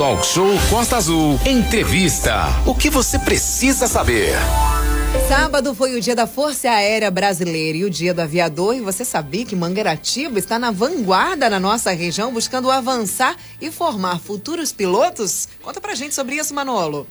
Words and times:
Talk 0.00 0.24
Show 0.24 0.48
Costa 0.70 0.96
Azul. 0.96 1.38
Entrevista. 1.46 2.46
O 2.66 2.74
que 2.74 2.88
você 2.88 3.18
precisa 3.18 3.86
saber? 3.86 4.30
Sábado 5.28 5.74
foi 5.74 5.94
o 5.94 6.00
dia 6.00 6.16
da 6.16 6.26
Força 6.26 6.70
Aérea 6.70 7.10
Brasileira 7.10 7.76
e 7.76 7.84
o 7.84 7.90
dia 7.90 8.14
do 8.14 8.20
aviador. 8.20 8.74
E 8.74 8.80
você 8.80 9.04
sabia 9.04 9.44
que 9.44 9.54
Mangaratiba 9.54 10.38
está 10.38 10.58
na 10.58 10.70
vanguarda 10.70 11.50
na 11.50 11.60
nossa 11.60 11.90
região, 11.90 12.32
buscando 12.32 12.70
avançar 12.70 13.36
e 13.60 13.70
formar 13.70 14.18
futuros 14.20 14.72
pilotos? 14.72 15.46
Conta 15.60 15.82
pra 15.82 15.94
gente 15.94 16.14
sobre 16.14 16.36
isso, 16.36 16.54
Manolo. 16.54 17.06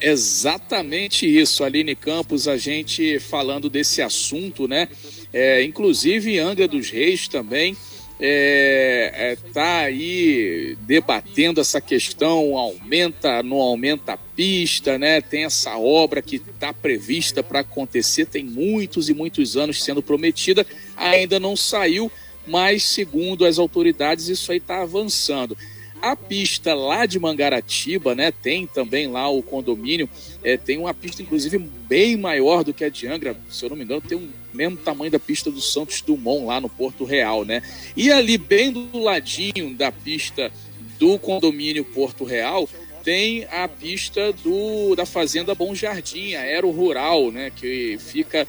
Exatamente 0.00 1.24
isso, 1.28 1.62
Aline 1.62 1.94
Campos, 1.94 2.48
a 2.48 2.56
gente 2.56 3.20
falando 3.20 3.70
desse 3.70 4.02
assunto, 4.02 4.66
né? 4.66 4.88
É, 5.32 5.62
inclusive 5.62 6.40
Angra 6.40 6.66
dos 6.66 6.90
Reis 6.90 7.28
também 7.28 7.76
é, 8.18 9.12
é, 9.14 9.36
tá 9.52 9.80
aí 9.80 10.76
debatendo 10.80 11.60
essa 11.60 11.80
questão, 11.80 12.56
aumenta, 12.56 13.42
não 13.42 13.58
aumenta 13.58 14.14
a 14.14 14.16
pista, 14.16 14.98
né? 14.98 15.20
Tem 15.20 15.44
essa 15.44 15.76
obra 15.76 16.22
que 16.22 16.36
está 16.36 16.72
prevista 16.72 17.42
para 17.42 17.60
acontecer, 17.60 18.26
tem 18.26 18.42
muitos 18.44 19.08
e 19.08 19.14
muitos 19.14 19.56
anos 19.56 19.82
sendo 19.82 20.02
prometida, 20.02 20.66
ainda 20.96 21.38
não 21.38 21.54
saiu, 21.54 22.10
mas 22.46 22.84
segundo 22.84 23.44
as 23.44 23.58
autoridades 23.58 24.28
isso 24.28 24.50
aí 24.50 24.58
está 24.58 24.82
avançando. 24.82 25.56
A 26.06 26.14
pista 26.14 26.72
lá 26.74 27.04
de 27.04 27.18
Mangaratiba, 27.18 28.14
né? 28.14 28.30
Tem 28.30 28.66
também 28.66 29.08
lá 29.08 29.28
o 29.28 29.42
condomínio, 29.42 30.08
é, 30.42 30.56
tem 30.56 30.78
uma 30.78 30.94
pista 30.94 31.20
inclusive 31.20 31.58
bem 31.58 32.16
maior 32.16 32.62
do 32.62 32.72
que 32.72 32.84
a 32.84 32.88
de 32.88 33.08
Angra, 33.08 33.36
se 33.50 33.64
eu 33.64 33.70
não 33.70 33.76
me 33.76 33.84
engano, 33.84 34.00
tem 34.00 34.16
um 34.16 34.28
mesmo 34.54 34.76
tamanho 34.76 35.10
da 35.10 35.18
pista 35.18 35.50
do 35.50 35.60
Santos 35.60 36.00
Dumont 36.00 36.46
lá 36.46 36.60
no 36.60 36.68
Porto 36.68 37.04
Real, 37.04 37.44
né? 37.44 37.60
E 37.96 38.10
ali 38.12 38.38
bem 38.38 38.70
do 38.70 38.98
ladinho 38.98 39.74
da 39.74 39.90
pista 39.90 40.52
do 40.98 41.18
condomínio 41.18 41.84
Porto 41.84 42.24
Real 42.24 42.68
tem 43.02 43.46
a 43.52 43.68
pista 43.68 44.32
do 44.32 44.96
da 44.96 45.06
Fazenda 45.06 45.54
Bom 45.54 45.74
Jardim, 45.74 46.34
Aero 46.34 46.70
Rural, 46.72 47.30
né, 47.30 47.52
que 47.54 47.96
fica 47.98 48.48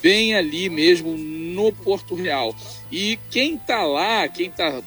bem 0.00 0.34
ali 0.34 0.70
mesmo 0.70 1.16
no 1.16 1.70
Porto 1.72 2.14
Real. 2.14 2.56
E 2.90 3.18
quem 3.30 3.58
tá 3.58 3.84
lá, 3.84 4.26
quem 4.26 4.50
tá 4.50 4.82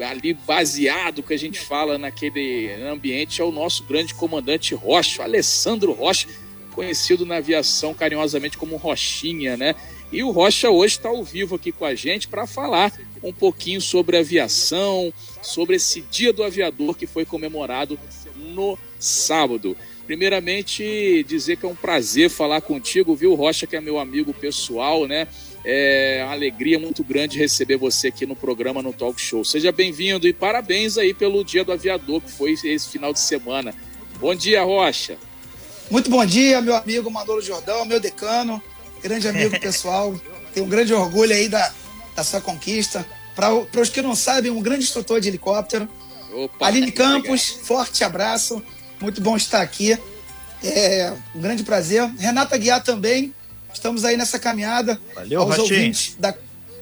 ali 0.00 0.34
baseado 0.34 1.22
que 1.22 1.34
a 1.34 1.38
gente 1.38 1.58
fala 1.58 1.98
naquele 1.98 2.72
ambiente 2.82 3.40
é 3.40 3.44
o 3.44 3.52
nosso 3.52 3.84
grande 3.84 4.14
comandante 4.14 4.74
Rocha, 4.74 5.22
Alessandro 5.22 5.92
Rocha, 5.92 6.28
conhecido 6.72 7.24
na 7.24 7.36
aviação 7.36 7.94
carinhosamente 7.94 8.58
como 8.58 8.76
Rochinha, 8.76 9.56
né? 9.56 9.74
E 10.12 10.22
o 10.22 10.30
Rocha 10.30 10.70
hoje 10.70 10.96
está 10.96 11.08
ao 11.08 11.24
vivo 11.24 11.56
aqui 11.56 11.72
com 11.72 11.84
a 11.84 11.94
gente 11.94 12.28
para 12.28 12.46
falar 12.46 12.92
um 13.22 13.32
pouquinho 13.32 13.80
sobre 13.80 14.16
aviação, 14.16 15.12
sobre 15.42 15.76
esse 15.76 16.00
Dia 16.02 16.32
do 16.32 16.44
Aviador 16.44 16.96
que 16.96 17.06
foi 17.06 17.24
comemorado 17.24 17.98
no 18.36 18.78
sábado. 18.98 19.76
Primeiramente, 20.06 21.24
dizer 21.24 21.56
que 21.56 21.66
é 21.66 21.68
um 21.68 21.74
prazer 21.74 22.30
falar 22.30 22.60
contigo, 22.60 23.16
viu, 23.16 23.34
Rocha, 23.34 23.66
que 23.66 23.74
é 23.74 23.80
meu 23.80 23.98
amigo 23.98 24.32
pessoal, 24.32 25.06
né? 25.06 25.26
É 25.68 26.22
uma 26.24 26.32
alegria 26.32 26.78
muito 26.78 27.02
grande 27.02 27.38
receber 27.38 27.76
você 27.76 28.08
aqui 28.08 28.24
no 28.24 28.36
programa 28.36 28.80
no 28.80 28.92
Talk 28.92 29.20
Show. 29.20 29.44
Seja 29.44 29.72
bem-vindo 29.72 30.28
e 30.28 30.32
parabéns 30.32 30.96
aí 30.96 31.12
pelo 31.12 31.44
Dia 31.44 31.64
do 31.64 31.72
Aviador, 31.72 32.20
que 32.20 32.30
foi 32.30 32.52
esse 32.52 32.88
final 32.88 33.12
de 33.12 33.18
semana. 33.18 33.74
Bom 34.20 34.32
dia, 34.32 34.62
Rocha. 34.62 35.18
Muito 35.90 36.08
bom 36.08 36.24
dia, 36.24 36.62
meu 36.62 36.76
amigo 36.76 37.10
Manolo 37.10 37.42
Jordão, 37.42 37.84
meu 37.84 37.98
decano 37.98 38.62
grande 39.06 39.28
amigo 39.28 39.58
pessoal. 39.60 40.18
Tenho 40.52 40.66
um 40.66 40.68
grande 40.68 40.92
orgulho 40.92 41.32
aí 41.32 41.48
da, 41.48 41.72
da 42.14 42.24
sua 42.24 42.40
conquista. 42.40 43.06
Para 43.34 43.52
os 43.80 43.90
que 43.90 44.00
não 44.00 44.14
sabem, 44.14 44.50
um 44.50 44.62
grande 44.62 44.84
instrutor 44.84 45.20
de 45.20 45.28
helicóptero. 45.28 45.88
Opa, 46.32 46.66
Aline 46.66 46.90
Campos, 46.90 47.50
legal. 47.50 47.64
forte 47.64 48.02
abraço. 48.02 48.62
Muito 49.00 49.20
bom 49.20 49.36
estar 49.36 49.60
aqui. 49.60 49.98
É 50.64 51.12
um 51.34 51.40
grande 51.40 51.62
prazer. 51.62 52.02
Renata 52.18 52.56
Guiar 52.56 52.82
também. 52.82 53.34
Estamos 53.76 54.06
aí 54.06 54.16
nessa 54.16 54.38
caminhada. 54.38 54.98
Valeu, 55.14 55.42
aos 55.42 55.58
ouvintes 55.58 56.16
da, 56.18 56.34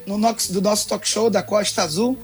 no 0.06 0.16
nosso, 0.16 0.52
do 0.52 0.62
nosso 0.62 0.86
talk 0.86 1.06
show 1.06 1.28
da 1.28 1.42
Costa 1.42 1.82
Azul. 1.82 2.16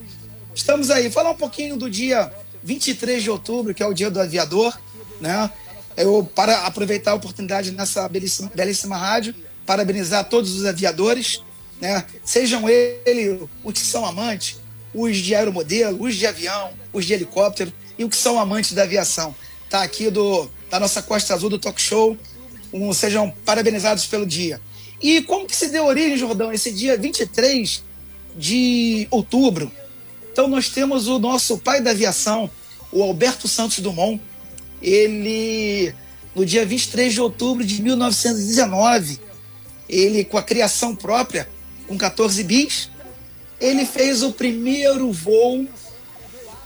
Estamos 0.54 0.91
aí. 0.91 1.10
Falar 1.10 1.31
um 1.31 1.36
pouquinho 1.36 1.76
do 1.76 1.91
dia 1.91 2.32
23 2.62 3.20
de 3.20 3.30
outubro, 3.30 3.75
que 3.75 3.82
é 3.82 3.86
o 3.86 3.92
dia 3.92 4.09
do 4.09 4.20
aviador. 4.20 4.78
Né? 5.20 5.50
Eu, 5.97 6.22
para 6.36 6.66
aproveitar 6.66 7.10
a 7.10 7.14
oportunidade 7.14 7.72
nessa 7.72 8.09
belíssima, 8.09 8.50
belíssima 8.54 8.97
rádio, 8.97 9.34
parabenizar 9.66 10.28
todos 10.28 10.54
os 10.54 10.64
aviadores, 10.64 11.42
né? 11.80 12.04
sejam 12.25 12.69
eles 12.69 13.41
os 13.64 13.72
que 13.72 13.80
são 13.80 14.06
amantes, 14.06 14.60
os 14.94 15.16
de 15.16 15.34
aeromodelo, 15.34 16.04
os 16.04 16.14
de 16.14 16.28
avião, 16.28 16.70
os 16.92 17.04
de 17.04 17.12
helicóptero 17.12 17.72
e 17.98 18.04
os 18.04 18.10
que 18.10 18.16
são 18.16 18.38
amantes 18.38 18.72
da 18.72 18.84
aviação. 18.84 19.34
Tá 19.69 19.82
aqui 19.82 20.10
do, 20.10 20.48
da 20.70 20.78
nossa 20.78 21.03
Costa 21.03 21.34
Azul 21.34 21.50
do 21.50 21.59
Talk 21.59 21.80
Show. 21.82 22.16
Um, 22.72 22.92
sejam 22.92 23.32
parabenizados 23.44 24.06
pelo 24.06 24.26
dia. 24.26 24.60
E 25.00 25.22
como 25.22 25.47
que 25.47 25.56
se 25.56 25.69
deu 25.69 25.86
origem, 25.86 26.16
Jordão, 26.16 26.53
esse 26.53 26.70
dia 26.70 26.97
23 26.97 27.82
de 28.36 29.08
outubro? 29.10 29.72
Então 30.32 30.47
nós 30.47 30.69
temos 30.69 31.09
o 31.09 31.19
nosso 31.19 31.59
pai 31.59 31.80
da 31.80 31.91
aviação, 31.91 32.50
o 32.92 33.03
Alberto 33.03 33.48
Santos 33.48 33.78
Dumont. 33.80 34.20
Ele, 34.80 35.94
no 36.34 36.44
dia 36.44 36.64
23 36.64 37.12
de 37.12 37.20
outubro 37.20 37.64
de 37.64 37.82
1919, 37.82 39.20
ele 39.88 40.25
com 40.25 40.38
a 40.38 40.42
criação 40.42 40.94
própria, 40.94 41.48
com 41.86 41.98
14 41.98 42.42
bis, 42.44 42.91
ele 43.60 43.84
fez 43.84 44.22
o 44.22 44.32
primeiro 44.32 45.12
voo 45.12 45.66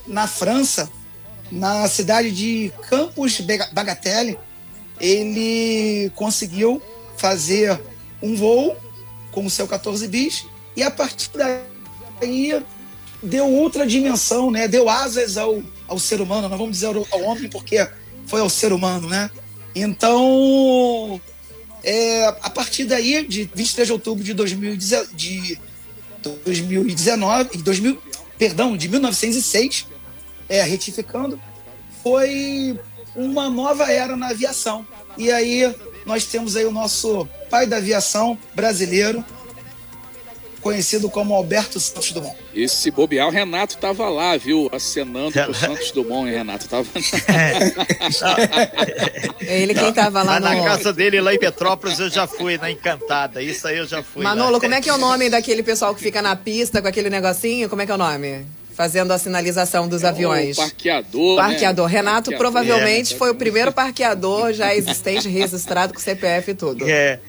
na 0.06 0.28
França, 0.28 0.90
na 1.50 1.88
cidade 1.88 2.30
de 2.30 2.72
Campos 2.88 3.40
Bagatelle. 3.72 4.38
Ele 5.00 6.10
conseguiu 6.14 6.80
fazer 7.16 7.80
um 8.22 8.34
voo 8.34 8.76
com 9.30 9.44
o 9.44 9.50
seu 9.50 9.66
14 9.66 10.06
bis 10.08 10.46
e 10.76 10.82
a 10.82 10.90
partir 10.90 11.30
daí 11.34 12.62
deu 13.22 13.50
outra 13.50 13.86
dimensão, 13.86 14.50
né? 14.50 14.68
Deu 14.68 14.88
asas 14.88 15.36
ao, 15.36 15.62
ao 15.88 15.98
ser 15.98 16.20
humano, 16.20 16.48
não 16.48 16.58
vamos 16.58 16.72
dizer 16.72 16.94
ao, 16.94 17.22
homem 17.22 17.48
porque 17.48 17.86
foi 18.26 18.40
ao 18.40 18.48
ser 18.48 18.72
humano, 18.72 19.08
né? 19.08 19.30
Então, 19.74 21.20
é, 21.82 22.26
a 22.26 22.50
partir 22.50 22.84
daí, 22.84 23.26
de 23.26 23.50
23 23.54 23.88
de 23.88 23.92
outubro 23.92 24.22
de, 24.22 24.32
2019, 24.32 25.14
de 25.14 25.58
2019, 26.44 27.58
2000, 27.58 28.02
perdão, 28.38 28.76
de 28.76 28.88
1906, 28.88 29.86
é, 30.48 30.62
retificando, 30.62 31.40
foi 32.02 32.78
uma 33.14 33.48
nova 33.48 33.90
era 33.90 34.16
na 34.16 34.28
aviação. 34.28 34.86
E 35.16 35.30
aí 35.30 35.74
nós 36.04 36.24
temos 36.24 36.56
aí 36.56 36.64
o 36.64 36.72
nosso 36.72 37.28
pai 37.48 37.66
da 37.66 37.76
aviação 37.76 38.38
brasileiro, 38.54 39.24
conhecido 40.60 41.10
como 41.10 41.34
Alberto 41.34 41.78
Santos 41.78 42.10
Dumont. 42.10 42.36
E 42.54 42.68
se 42.68 42.90
bobear, 42.90 43.28
o 43.28 43.30
Renato 43.30 43.76
tava 43.76 44.08
lá, 44.08 44.36
viu? 44.36 44.68
Acenando 44.72 45.32
pro 45.32 45.54
Santos 45.54 45.90
Dumont, 45.90 46.28
hein, 46.28 46.36
Renato? 46.38 46.66
Tava... 46.68 46.86
é 49.40 49.60
ele 49.60 49.74
quem 49.74 49.92
tava 49.92 50.22
lá 50.22 50.40
no... 50.40 50.48
na 50.48 50.64
casa 50.64 50.92
dele, 50.92 51.20
lá 51.20 51.34
em 51.34 51.38
Petrópolis, 51.38 52.00
eu 52.00 52.10
já 52.10 52.26
fui, 52.26 52.56
na 52.56 52.70
Encantada. 52.70 53.42
Isso 53.42 53.68
aí 53.68 53.76
eu 53.78 53.86
já 53.86 54.02
fui. 54.02 54.24
Manolo, 54.24 54.52
lá. 54.52 54.60
como 54.60 54.74
é 54.74 54.80
que 54.80 54.88
é 54.88 54.94
o 54.94 54.98
nome 54.98 55.28
daquele 55.28 55.62
pessoal 55.62 55.94
que 55.94 56.02
fica 56.02 56.22
na 56.22 56.34
pista 56.34 56.80
com 56.80 56.88
aquele 56.88 57.10
negocinho? 57.10 57.68
Como 57.68 57.82
é 57.82 57.86
que 57.86 57.92
é 57.92 57.94
o 57.94 57.98
nome? 57.98 58.46
Fazendo 58.74 59.12
a 59.12 59.18
sinalização 59.18 59.88
dos 59.88 60.02
é 60.02 60.08
aviões. 60.08 60.56
parqueador. 60.56 61.36
Parqueador. 61.36 61.88
Né? 61.88 61.96
Renato 61.96 62.30
parqueador. 62.30 62.38
provavelmente 62.38 63.14
é, 63.14 63.16
foi 63.16 63.30
o 63.30 63.34
primeiro 63.34 63.72
parqueador 63.72 64.52
já 64.52 64.74
existente, 64.74 65.28
registrado 65.28 65.94
com 65.94 66.00
CPF 66.00 66.50
e 66.50 66.54
tudo. 66.54 66.88
É. 66.88 67.20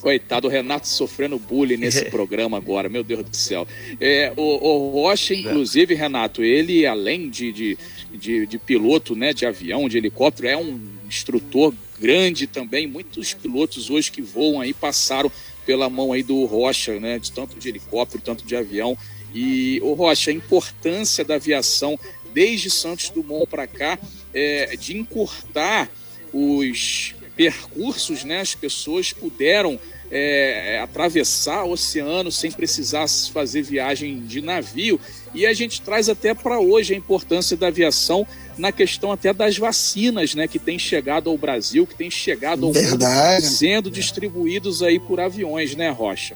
Coitado, 0.00 0.46
o 0.46 0.50
Renato 0.50 0.86
sofrendo 0.86 1.38
bullying 1.38 1.76
nesse 1.76 2.04
programa 2.04 2.56
agora, 2.56 2.88
meu 2.88 3.02
Deus 3.02 3.24
do 3.24 3.36
céu. 3.36 3.66
É, 4.00 4.32
o, 4.36 4.42
o 4.42 4.90
Rocha, 4.90 5.34
inclusive, 5.34 5.92
Renato, 5.92 6.42
ele, 6.42 6.86
além 6.86 7.28
de, 7.28 7.52
de, 7.52 7.78
de, 8.14 8.46
de, 8.46 8.58
piloto 8.58 9.16
né, 9.16 9.32
de 9.32 9.44
avião, 9.44 9.88
de 9.88 9.98
helicóptero, 9.98 10.48
é 10.48 10.56
um 10.56 10.80
instrutor 11.08 11.74
grande 12.00 12.46
também. 12.46 12.86
Muitos 12.86 13.34
pilotos 13.34 13.90
hoje 13.90 14.10
que 14.12 14.22
voam 14.22 14.60
aí 14.60 14.72
passaram 14.72 15.30
pela 15.66 15.90
mão 15.90 16.12
aí 16.12 16.22
do 16.22 16.44
Rocha, 16.44 16.98
né, 17.00 17.18
de 17.18 17.32
tanto 17.32 17.58
de 17.58 17.68
helicóptero, 17.68 18.22
tanto 18.24 18.46
de 18.46 18.54
avião. 18.54 18.96
E, 19.34 19.80
o 19.82 19.92
Rocha, 19.94 20.30
a 20.30 20.34
importância 20.34 21.24
da 21.24 21.34
aviação 21.34 21.98
desde 22.32 22.70
Santos 22.70 23.10
Dumont 23.10 23.46
para 23.46 23.66
cá, 23.66 23.98
é, 24.32 24.76
de 24.76 24.96
encurtar 24.96 25.88
os 26.32 27.14
percursos, 27.36 28.24
né, 28.24 28.40
as 28.40 28.54
pessoas 28.54 29.12
puderam 29.12 29.78
é, 30.10 30.80
atravessar 30.82 31.64
o 31.64 31.72
oceano 31.72 32.32
sem 32.32 32.50
precisar 32.50 33.06
fazer 33.32 33.62
viagem 33.62 34.20
de 34.20 34.40
navio. 34.40 35.00
E 35.34 35.46
a 35.46 35.52
gente 35.52 35.80
traz 35.82 36.08
até 36.08 36.34
para 36.34 36.58
hoje 36.58 36.94
a 36.94 36.96
importância 36.96 37.56
da 37.56 37.68
aviação 37.68 38.26
na 38.56 38.72
questão 38.72 39.12
até 39.12 39.32
das 39.32 39.56
vacinas, 39.56 40.34
né, 40.34 40.48
que 40.48 40.58
tem 40.58 40.78
chegado 40.78 41.30
ao 41.30 41.38
Brasil, 41.38 41.86
que 41.86 41.94
tem 41.94 42.10
chegado 42.10 42.66
ao 42.66 42.72
verdade. 42.72 43.44
mundo, 43.44 43.52
sendo 43.52 43.90
distribuídos 43.90 44.82
aí 44.82 44.98
por 44.98 45.20
aviões, 45.20 45.76
né, 45.76 45.90
Rocha? 45.90 46.34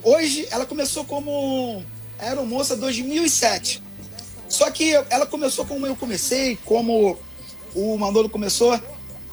Hoje, 0.00 0.46
ela 0.52 0.64
começou 0.64 1.04
como 1.04 1.82
aeromoça 2.20 2.76
2007. 2.76 3.82
Só 4.48 4.70
que 4.70 4.92
ela 5.10 5.26
começou 5.26 5.66
como 5.66 5.88
eu 5.88 5.96
comecei, 5.96 6.56
como 6.64 7.18
o 7.74 7.98
Manolo 7.98 8.28
começou. 8.28 8.80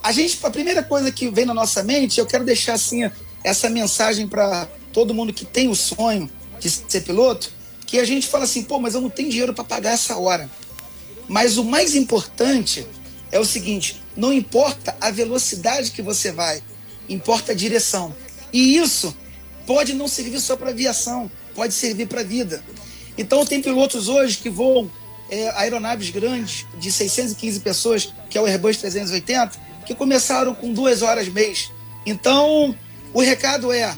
A 0.02 0.12
gente, 0.12 0.40
a 0.42 0.50
primeira 0.50 0.82
coisa 0.82 1.12
que 1.12 1.30
vem 1.30 1.46
na 1.46 1.54
nossa 1.54 1.84
mente, 1.84 2.20
eu 2.20 2.26
quero 2.26 2.44
deixar 2.44 2.74
assim 2.74 3.08
essa 3.44 3.70
mensagem 3.70 4.28
para 4.28 4.68
todo 4.92 5.14
mundo 5.14 5.32
que 5.32 5.46
tem 5.46 5.70
o 5.70 5.76
sonho 5.76 6.28
de 6.64 6.92
ser 6.92 7.02
piloto, 7.02 7.52
que 7.86 8.00
a 8.00 8.06
gente 8.06 8.28
fala 8.28 8.46
assim, 8.46 8.64
pô, 8.64 8.80
mas 8.80 8.96
eu 8.96 9.02
não 9.02 9.10
tenho 9.10 9.30
dinheiro 9.30 9.54
para 9.54 9.64
pagar 9.64 9.92
essa 9.92 10.18
hora. 10.18 10.50
Mas 11.28 11.58
o 11.58 11.64
mais 11.64 11.96
importante 11.96 12.86
é 13.32 13.40
o 13.40 13.46
seguinte: 13.46 14.02
não 14.16 14.32
importa 14.32 14.96
a 15.00 15.12
velocidade 15.12 15.92
que 15.92 16.02
você 16.02 16.32
vai, 16.32 16.62
importa 17.10 17.52
a 17.52 17.56
direção. 17.56 18.16
E 18.52 18.78
isso 18.78 19.16
pode 19.66 19.94
não 19.94 20.08
servir 20.08 20.40
só 20.40 20.56
para 20.56 20.70
aviação, 20.70 21.30
pode 21.56 21.74
servir 21.74 22.08
para 22.08 22.22
a 22.22 22.24
vida. 22.24 22.64
Então, 23.18 23.46
tem 23.46 23.62
pilotos 23.62 24.08
hoje 24.08 24.38
que 24.38 24.50
voam 24.50 24.92
é, 25.30 25.50
aeronaves 25.56 26.10
grandes, 26.10 26.66
de 26.80 26.92
615 26.92 27.60
pessoas, 27.60 28.14
que 28.30 28.38
é 28.38 28.42
o 28.42 28.46
Airbus 28.46 28.78
380, 28.78 29.60
que 29.86 29.96
começaram 29.96 30.54
com 30.56 30.74
duas 30.74 31.02
horas 31.02 31.28
mês. 31.28 31.72
Então, 32.06 32.76
o 33.14 33.22
recado 33.22 33.72
é: 33.72 33.96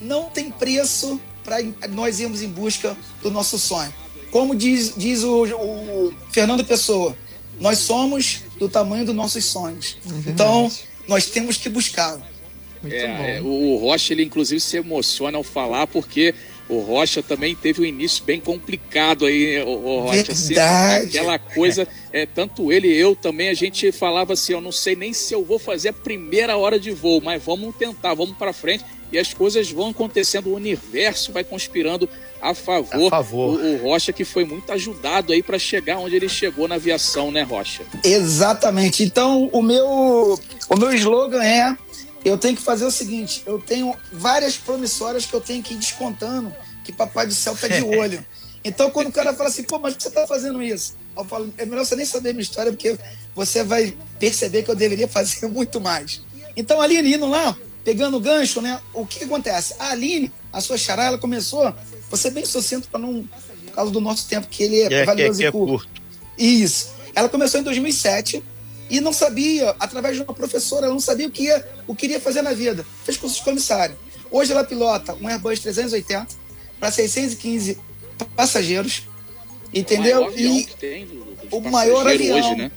não 0.00 0.24
tem 0.30 0.50
preço 0.50 1.20
para 1.44 1.58
nós 1.90 2.18
irmos 2.18 2.42
em 2.42 2.48
busca 2.48 2.96
do 3.22 3.30
nosso 3.30 3.58
sonho. 3.58 3.92
Como 4.30 4.54
diz, 4.54 4.94
diz 4.96 5.22
o, 5.22 5.44
o 5.44 6.14
Fernando 6.32 6.64
Pessoa, 6.64 7.16
nós 7.60 7.78
somos 7.78 8.40
do 8.58 8.68
tamanho 8.68 9.04
dos 9.04 9.14
nossos 9.14 9.44
sonhos. 9.44 9.96
É 10.06 10.30
então, 10.30 10.70
nós 11.06 11.26
temos 11.26 11.56
que 11.56 11.68
buscá-lo. 11.68 12.22
É, 12.84 13.36
é 13.36 13.40
o 13.42 13.76
Rocha, 13.76 14.12
ele 14.12 14.24
inclusive 14.24 14.60
se 14.60 14.76
emociona 14.76 15.38
ao 15.38 15.44
falar, 15.44 15.86
porque 15.86 16.34
o 16.68 16.80
Rocha 16.80 17.22
também 17.22 17.54
teve 17.54 17.82
um 17.82 17.84
início 17.84 18.24
bem 18.24 18.40
complicado 18.40 19.26
aí, 19.26 19.62
o, 19.62 19.68
o 19.68 20.00
Rocha. 20.00 20.32
Assim, 20.32 20.54
Verdade. 20.54 20.96
Assim, 20.96 21.18
aquela 21.18 21.38
coisa, 21.38 21.88
é, 22.12 22.26
tanto 22.26 22.72
ele 22.72 22.88
e 22.88 22.96
eu 22.96 23.14
também, 23.14 23.48
a 23.48 23.54
gente 23.54 23.90
falava 23.92 24.32
assim, 24.32 24.52
eu 24.52 24.60
não 24.60 24.72
sei 24.72 24.96
nem 24.96 25.12
se 25.12 25.34
eu 25.34 25.44
vou 25.44 25.58
fazer 25.58 25.90
a 25.90 25.92
primeira 25.92 26.56
hora 26.56 26.78
de 26.78 26.90
voo, 26.90 27.20
mas 27.22 27.42
vamos 27.42 27.74
tentar, 27.76 28.14
vamos 28.14 28.36
para 28.36 28.52
frente. 28.52 28.84
E 29.14 29.18
as 29.18 29.32
coisas 29.32 29.70
vão 29.70 29.90
acontecendo, 29.90 30.48
o 30.48 30.54
universo 30.54 31.32
vai 31.32 31.44
conspirando 31.44 32.08
a 32.42 32.52
favor. 32.52 33.06
A 33.06 33.10
favor. 33.10 33.60
O, 33.60 33.74
o 33.74 33.82
Rocha 33.84 34.12
que 34.12 34.24
foi 34.24 34.44
muito 34.44 34.72
ajudado 34.72 35.32
aí 35.32 35.40
para 35.40 35.56
chegar 35.56 35.98
onde 35.98 36.16
ele 36.16 36.28
chegou 36.28 36.66
na 36.66 36.74
aviação, 36.74 37.30
né, 37.30 37.42
Rocha? 37.42 37.84
Exatamente. 38.02 39.04
Então, 39.04 39.48
o 39.52 39.62
meu, 39.62 40.38
o 40.68 40.76
meu 40.76 40.92
slogan 40.94 41.44
é 41.44 41.76
eu 42.24 42.36
tenho 42.36 42.56
que 42.56 42.62
fazer 42.62 42.84
o 42.84 42.90
seguinte: 42.90 43.42
eu 43.46 43.60
tenho 43.60 43.94
várias 44.12 44.56
promissórias 44.56 45.26
que 45.26 45.34
eu 45.34 45.40
tenho 45.40 45.62
que 45.62 45.74
ir 45.74 45.76
descontando, 45.76 46.52
que 46.82 46.92
Papai 46.92 47.26
do 47.26 47.34
Céu 47.34 47.54
tá 47.56 47.68
de 47.68 47.84
olho. 47.96 48.24
Então, 48.64 48.90
quando 48.90 49.08
o 49.08 49.12
cara 49.12 49.32
fala 49.34 49.48
assim, 49.48 49.62
pô, 49.62 49.78
mas 49.78 49.92
por 49.92 49.98
que 49.98 50.04
você 50.04 50.10
tá 50.10 50.26
fazendo 50.26 50.60
isso? 50.60 50.96
Eu 51.16 51.24
falo, 51.24 51.52
é 51.58 51.66
melhor 51.66 51.84
você 51.84 51.94
nem 51.94 52.06
saber 52.06 52.30
a 52.30 52.32
minha 52.32 52.42
história, 52.42 52.72
porque 52.72 52.98
você 53.34 53.62
vai 53.62 53.94
perceber 54.18 54.62
que 54.62 54.70
eu 54.70 54.74
deveria 54.74 55.06
fazer 55.06 55.46
muito 55.52 55.80
mais. 55.80 56.22
Então, 56.56 56.80
a 56.80 56.84
Aline 56.84 57.14
indo 57.14 57.26
lá, 57.28 57.56
pegando 57.84 58.16
o 58.16 58.20
gancho, 58.20 58.60
né? 58.60 58.80
O 58.92 59.06
que, 59.06 59.18
que 59.18 59.24
acontece? 59.24 59.74
A 59.78 59.90
Aline, 59.90 60.32
a 60.52 60.60
sua 60.60 60.78
xará, 60.78 61.04
ela 61.04 61.18
começou, 61.18 61.72
você 62.10 62.30
bem 62.30 62.44
sucinto 62.44 62.88
para 62.88 62.98
não. 62.98 63.24
Por 63.66 63.74
causa 63.74 63.90
do 63.92 64.00
nosso 64.00 64.28
tempo, 64.28 64.46
que 64.46 64.62
ele 64.62 64.82
é, 64.82 65.00
é 65.00 65.04
valioso 65.04 65.38
que 65.38 65.44
é, 65.44 65.48
e 65.48 65.52
curto. 65.52 65.72
curto. 65.72 66.02
Isso. 66.38 66.94
Ela 67.12 67.28
começou 67.28 67.60
em 67.60 67.64
2007 67.64 68.42
e 68.88 69.00
não 69.00 69.12
sabia, 69.12 69.74
através 69.80 70.16
de 70.16 70.22
uma 70.22 70.32
professora, 70.32 70.86
ela 70.86 70.94
não 70.94 71.00
sabia 71.00 71.26
o 71.26 71.30
que, 71.30 71.44
ia, 71.44 71.66
o 71.86 71.94
que 71.94 72.06
iria 72.06 72.20
fazer 72.20 72.42
na 72.42 72.52
vida. 72.52 72.86
Fez 73.04 73.16
curso 73.16 73.36
de 73.36 73.42
comissário. 73.42 73.96
Hoje 74.30 74.52
ela 74.52 74.62
pilota 74.62 75.14
um 75.14 75.28
Airbus 75.28 75.60
380 75.60 76.26
para 76.78 76.90
615 76.90 77.78
passageiros, 78.36 79.02
entendeu? 79.72 80.22
O 80.22 80.24
maior 80.26 80.38
e 80.38 80.66
tem 80.78 81.06
do, 81.06 81.24
do 81.24 81.56
o 81.56 81.70
maior 81.70 82.06
avião. 82.06 82.38
Hoje, 82.38 82.54
né? 82.54 82.70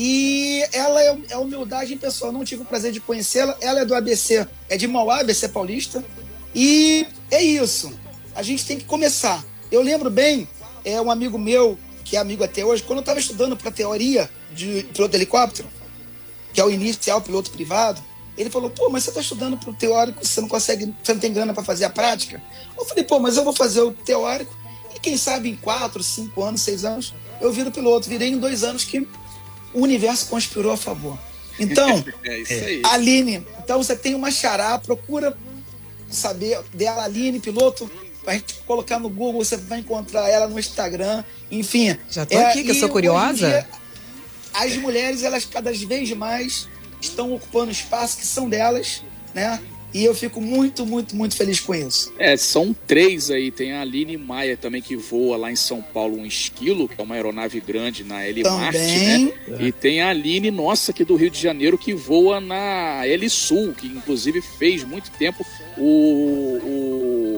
E 0.00 0.64
ela 0.72 1.02
é, 1.02 1.18
é 1.30 1.36
humildade 1.36 1.92
em 1.92 1.98
pessoa. 1.98 2.30
Não 2.30 2.44
tive 2.44 2.62
o 2.62 2.64
prazer 2.64 2.92
de 2.92 3.00
conhecê-la. 3.00 3.56
Ela 3.60 3.80
é 3.80 3.84
do 3.84 3.96
ABC, 3.96 4.46
é 4.68 4.76
de 4.76 4.86
Mauá, 4.86 5.22
ABC 5.22 5.48
Paulista. 5.48 6.04
E 6.54 7.04
é 7.32 7.42
isso. 7.42 7.92
A 8.32 8.40
gente 8.44 8.64
tem 8.64 8.78
que 8.78 8.84
começar. 8.84 9.44
Eu 9.72 9.82
lembro 9.82 10.08
bem, 10.08 10.48
é 10.84 11.00
um 11.00 11.10
amigo 11.10 11.36
meu 11.36 11.76
que 12.04 12.16
é 12.16 12.20
amigo 12.20 12.44
até 12.44 12.64
hoje, 12.64 12.84
quando 12.84 12.98
eu 12.98 13.00
estava 13.00 13.18
estudando 13.18 13.56
para 13.56 13.72
teoria 13.72 14.30
de 14.52 14.86
piloto 14.94 15.10
de 15.10 15.16
helicóptero, 15.16 15.68
que 16.54 16.60
é 16.60 16.64
o 16.64 16.70
inicial 16.70 17.20
piloto 17.20 17.50
privado, 17.50 18.00
ele 18.36 18.48
falou, 18.48 18.70
pô, 18.70 18.88
mas 18.88 19.02
você 19.02 19.10
está 19.10 19.20
estudando 19.20 19.58
para 19.58 19.68
o 19.68 19.74
teórico, 19.74 20.24
você 20.24 20.40
não 20.40 20.48
consegue, 20.48 20.94
você 21.02 21.12
não 21.12 21.20
tem 21.20 21.32
grana 21.32 21.52
para 21.52 21.64
fazer 21.64 21.84
a 21.84 21.90
prática? 21.90 22.40
Eu 22.78 22.84
falei, 22.84 23.02
pô, 23.02 23.18
mas 23.18 23.36
eu 23.36 23.42
vou 23.42 23.52
fazer 23.52 23.82
o 23.82 23.92
teórico 23.92 24.56
e 24.94 25.00
quem 25.00 25.16
sabe 25.16 25.50
em 25.50 25.56
quatro, 25.56 26.02
cinco 26.04 26.42
anos, 26.42 26.62
seis 26.62 26.84
anos, 26.84 27.12
eu 27.40 27.52
viro 27.52 27.70
piloto. 27.70 28.08
Virei 28.08 28.28
em 28.28 28.38
dois 28.38 28.62
anos 28.62 28.84
que 28.84 29.06
o 29.78 29.82
universo 29.82 30.26
conspirou 30.26 30.72
a 30.72 30.76
favor. 30.76 31.18
Então, 31.58 32.04
é 32.24 32.80
Aline, 32.84 33.46
então 33.62 33.82
você 33.82 33.94
tem 33.94 34.14
uma 34.14 34.30
xará, 34.30 34.78
procura 34.78 35.36
saber 36.10 36.60
dela, 36.74 37.04
Aline, 37.04 37.38
piloto 37.38 37.90
a 38.26 38.34
gente 38.34 38.54
colocar 38.66 38.98
no 38.98 39.08
Google, 39.08 39.42
você 39.42 39.56
vai 39.56 39.78
encontrar 39.78 40.28
ela 40.28 40.46
no 40.46 40.58
Instagram, 40.58 41.24
enfim. 41.50 41.96
Já 42.10 42.26
tô 42.26 42.36
é, 42.36 42.46
aqui, 42.46 42.62
que 42.62 42.70
eu 42.70 42.74
sou 42.74 42.88
curiosa. 42.88 43.48
Dia, 43.48 43.66
as 44.52 44.76
mulheres, 44.76 45.22
elas 45.22 45.46
cada 45.46 45.72
vez 45.72 46.10
mais 46.12 46.68
estão 47.00 47.32
ocupando 47.32 47.70
espaço 47.70 48.18
que 48.18 48.26
são 48.26 48.48
delas, 48.48 49.02
né? 49.34 49.58
E 49.92 50.04
eu 50.04 50.14
fico 50.14 50.40
muito, 50.40 50.84
muito, 50.84 51.16
muito 51.16 51.36
feliz 51.36 51.60
com 51.60 51.74
isso. 51.74 52.12
É, 52.18 52.36
são 52.36 52.74
três 52.86 53.30
aí. 53.30 53.50
Tem 53.50 53.72
a 53.72 53.80
Aline 53.80 54.16
Maia 54.16 54.56
também 54.56 54.82
que 54.82 54.96
voa 54.96 55.36
lá 55.36 55.50
em 55.50 55.56
São 55.56 55.80
Paulo 55.80 56.18
um 56.18 56.26
esquilo, 56.26 56.88
que 56.88 57.00
é 57.00 57.04
uma 57.04 57.14
aeronave 57.14 57.60
grande 57.60 58.04
na 58.04 58.26
Marte, 58.44 58.78
né? 58.78 59.32
E 59.60 59.72
tem 59.72 60.02
a 60.02 60.10
Aline, 60.10 60.50
nossa, 60.50 60.90
aqui 60.90 61.04
do 61.04 61.16
Rio 61.16 61.30
de 61.30 61.40
Janeiro, 61.40 61.78
que 61.78 61.94
voa 61.94 62.40
na 62.40 63.02
Sul, 63.28 63.74
que 63.74 63.86
inclusive 63.86 64.42
fez 64.42 64.84
muito 64.84 65.10
tempo 65.12 65.44
o, 65.76 66.58
o 66.62 67.28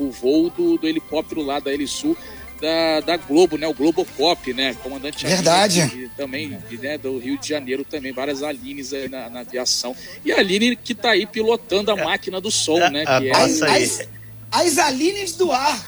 o 0.00 0.10
voo 0.10 0.50
do, 0.50 0.78
do 0.78 0.88
helicóptero 0.88 1.42
lá 1.42 1.60
da 1.60 1.72
Helisul 1.72 2.16
da, 2.60 3.00
da 3.00 3.16
Globo, 3.16 3.56
né? 3.56 3.66
O 3.66 3.74
Globocop, 3.74 4.52
né? 4.52 4.74
Comandante 4.82 5.26
Verdade. 5.26 5.82
Aline, 5.82 6.10
também 6.16 6.58
né? 6.80 6.98
do 6.98 7.18
Rio 7.18 7.38
de 7.38 7.48
Janeiro 7.48 7.84
também, 7.84 8.12
várias 8.12 8.42
Alines 8.42 8.92
aí 8.92 9.08
na, 9.08 9.30
na 9.30 9.40
aviação. 9.40 9.96
E 10.24 10.32
a 10.32 10.38
Aline 10.38 10.76
que 10.76 10.94
tá 10.94 11.10
aí 11.10 11.26
pilotando 11.26 11.90
a 11.90 11.98
é. 11.98 12.04
máquina 12.04 12.40
do 12.40 12.50
som, 12.50 12.78
né? 12.90 13.04
Que 13.04 13.28
é, 13.28 13.36
as, 13.36 13.62
as, 13.62 14.08
as 14.50 14.78
Alines 14.78 15.32
do 15.34 15.50
ar. 15.50 15.84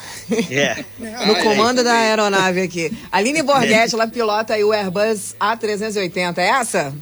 É. 0.50 0.84
No 1.26 1.36
comando 1.42 1.84
da 1.84 1.92
aeronave 1.92 2.62
aqui. 2.62 2.96
Aline 3.10 3.42
Borghetti, 3.42 3.94
ela 3.94 4.06
pilota 4.06 4.54
aí 4.54 4.64
o 4.64 4.72
Airbus 4.72 5.34
A380, 5.38 6.38
é 6.38 6.48
essa? 6.48 6.94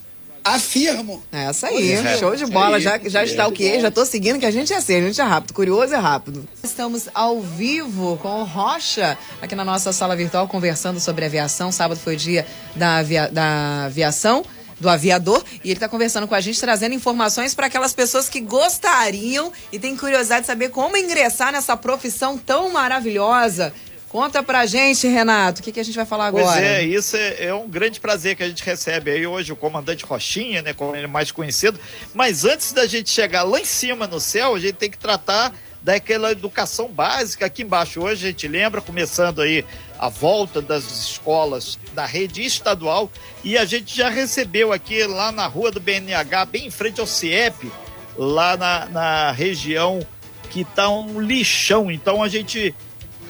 Afirmo. 0.54 1.22
É 1.30 1.44
essa 1.44 1.68
aí, 1.68 1.92
é. 1.92 2.16
show 2.18 2.34
de 2.34 2.46
bola. 2.46 2.80
Já, 2.80 2.98
já 3.04 3.24
está 3.24 3.46
o 3.46 3.52
que? 3.52 3.80
Já 3.80 3.90
tô 3.90 4.04
seguindo 4.04 4.38
que 4.38 4.46
a 4.46 4.50
gente 4.50 4.72
é 4.72 4.76
assim, 4.76 4.96
a 4.96 5.00
gente 5.00 5.20
é 5.20 5.24
rápido, 5.24 5.54
curioso 5.54 5.94
é 5.94 5.98
rápido. 5.98 6.48
Estamos 6.62 7.08
ao 7.14 7.40
vivo 7.40 8.18
com 8.20 8.40
o 8.40 8.44
Rocha 8.44 9.16
aqui 9.40 9.54
na 9.54 9.64
nossa 9.64 9.92
sala 9.92 10.16
virtual 10.16 10.48
conversando 10.48 10.98
sobre 10.98 11.24
aviação. 11.24 11.70
Sábado 11.70 12.00
foi 12.00 12.14
o 12.14 12.16
dia 12.16 12.46
da, 12.74 12.98
avia, 12.98 13.28
da 13.28 13.84
aviação. 13.84 14.44
do 14.80 14.88
aviador. 14.88 15.44
E 15.62 15.68
ele 15.68 15.74
está 15.74 15.88
conversando 15.88 16.26
com 16.26 16.34
a 16.34 16.40
gente, 16.40 16.58
trazendo 16.58 16.94
informações 16.94 17.54
para 17.54 17.66
aquelas 17.66 17.92
pessoas 17.92 18.30
que 18.30 18.40
gostariam 18.40 19.52
e 19.70 19.78
têm 19.78 19.94
curiosidade 19.94 20.40
de 20.42 20.46
saber 20.46 20.70
como 20.70 20.96
ingressar 20.96 21.52
nessa 21.52 21.76
profissão 21.76 22.38
tão 22.38 22.70
maravilhosa. 22.70 23.74
Conta 24.10 24.42
pra 24.42 24.66
gente, 24.66 25.06
Renato, 25.06 25.60
o 25.60 25.62
que, 25.62 25.70
que 25.70 25.78
a 25.78 25.84
gente 25.84 25.94
vai 25.94 26.04
falar 26.04 26.26
agora? 26.26 26.44
Pois 26.44 26.56
é, 26.56 26.82
isso 26.82 27.16
é, 27.16 27.44
é, 27.44 27.54
um 27.54 27.68
grande 27.68 28.00
prazer 28.00 28.34
que 28.34 28.42
a 28.42 28.48
gente 28.48 28.64
recebe 28.64 29.08
aí 29.08 29.24
hoje 29.24 29.52
o 29.52 29.56
comandante 29.56 30.04
Rochinha, 30.04 30.62
né, 30.62 30.72
como 30.74 30.96
ele 30.96 31.04
é 31.04 31.06
mais 31.06 31.30
conhecido. 31.30 31.78
Mas 32.12 32.44
antes 32.44 32.72
da 32.72 32.86
gente 32.86 33.08
chegar 33.08 33.44
lá 33.44 33.60
em 33.60 33.64
cima 33.64 34.08
no 34.08 34.18
céu, 34.18 34.56
a 34.56 34.58
gente 34.58 34.72
tem 34.72 34.90
que 34.90 34.98
tratar 34.98 35.54
daquela 35.80 36.32
educação 36.32 36.88
básica 36.88 37.46
aqui 37.46 37.62
embaixo. 37.62 38.02
Hoje 38.02 38.26
a 38.26 38.30
gente 38.32 38.48
lembra, 38.48 38.80
começando 38.80 39.40
aí 39.40 39.64
a 39.96 40.08
volta 40.08 40.60
das 40.60 40.82
escolas 40.90 41.78
da 41.94 42.04
rede 42.04 42.42
estadual, 42.42 43.08
e 43.44 43.56
a 43.56 43.64
gente 43.64 43.96
já 43.96 44.08
recebeu 44.08 44.72
aqui 44.72 45.04
lá 45.04 45.30
na 45.30 45.46
rua 45.46 45.70
do 45.70 45.78
BNH, 45.78 46.46
bem 46.46 46.66
em 46.66 46.70
frente 46.70 47.00
ao 47.00 47.06
CIEP, 47.06 47.70
lá 48.18 48.56
na, 48.56 48.86
na 48.86 49.30
região 49.30 50.04
que 50.50 50.62
está 50.62 50.90
um 50.90 51.20
lixão. 51.20 51.92
Então 51.92 52.24
a 52.24 52.28
gente 52.28 52.74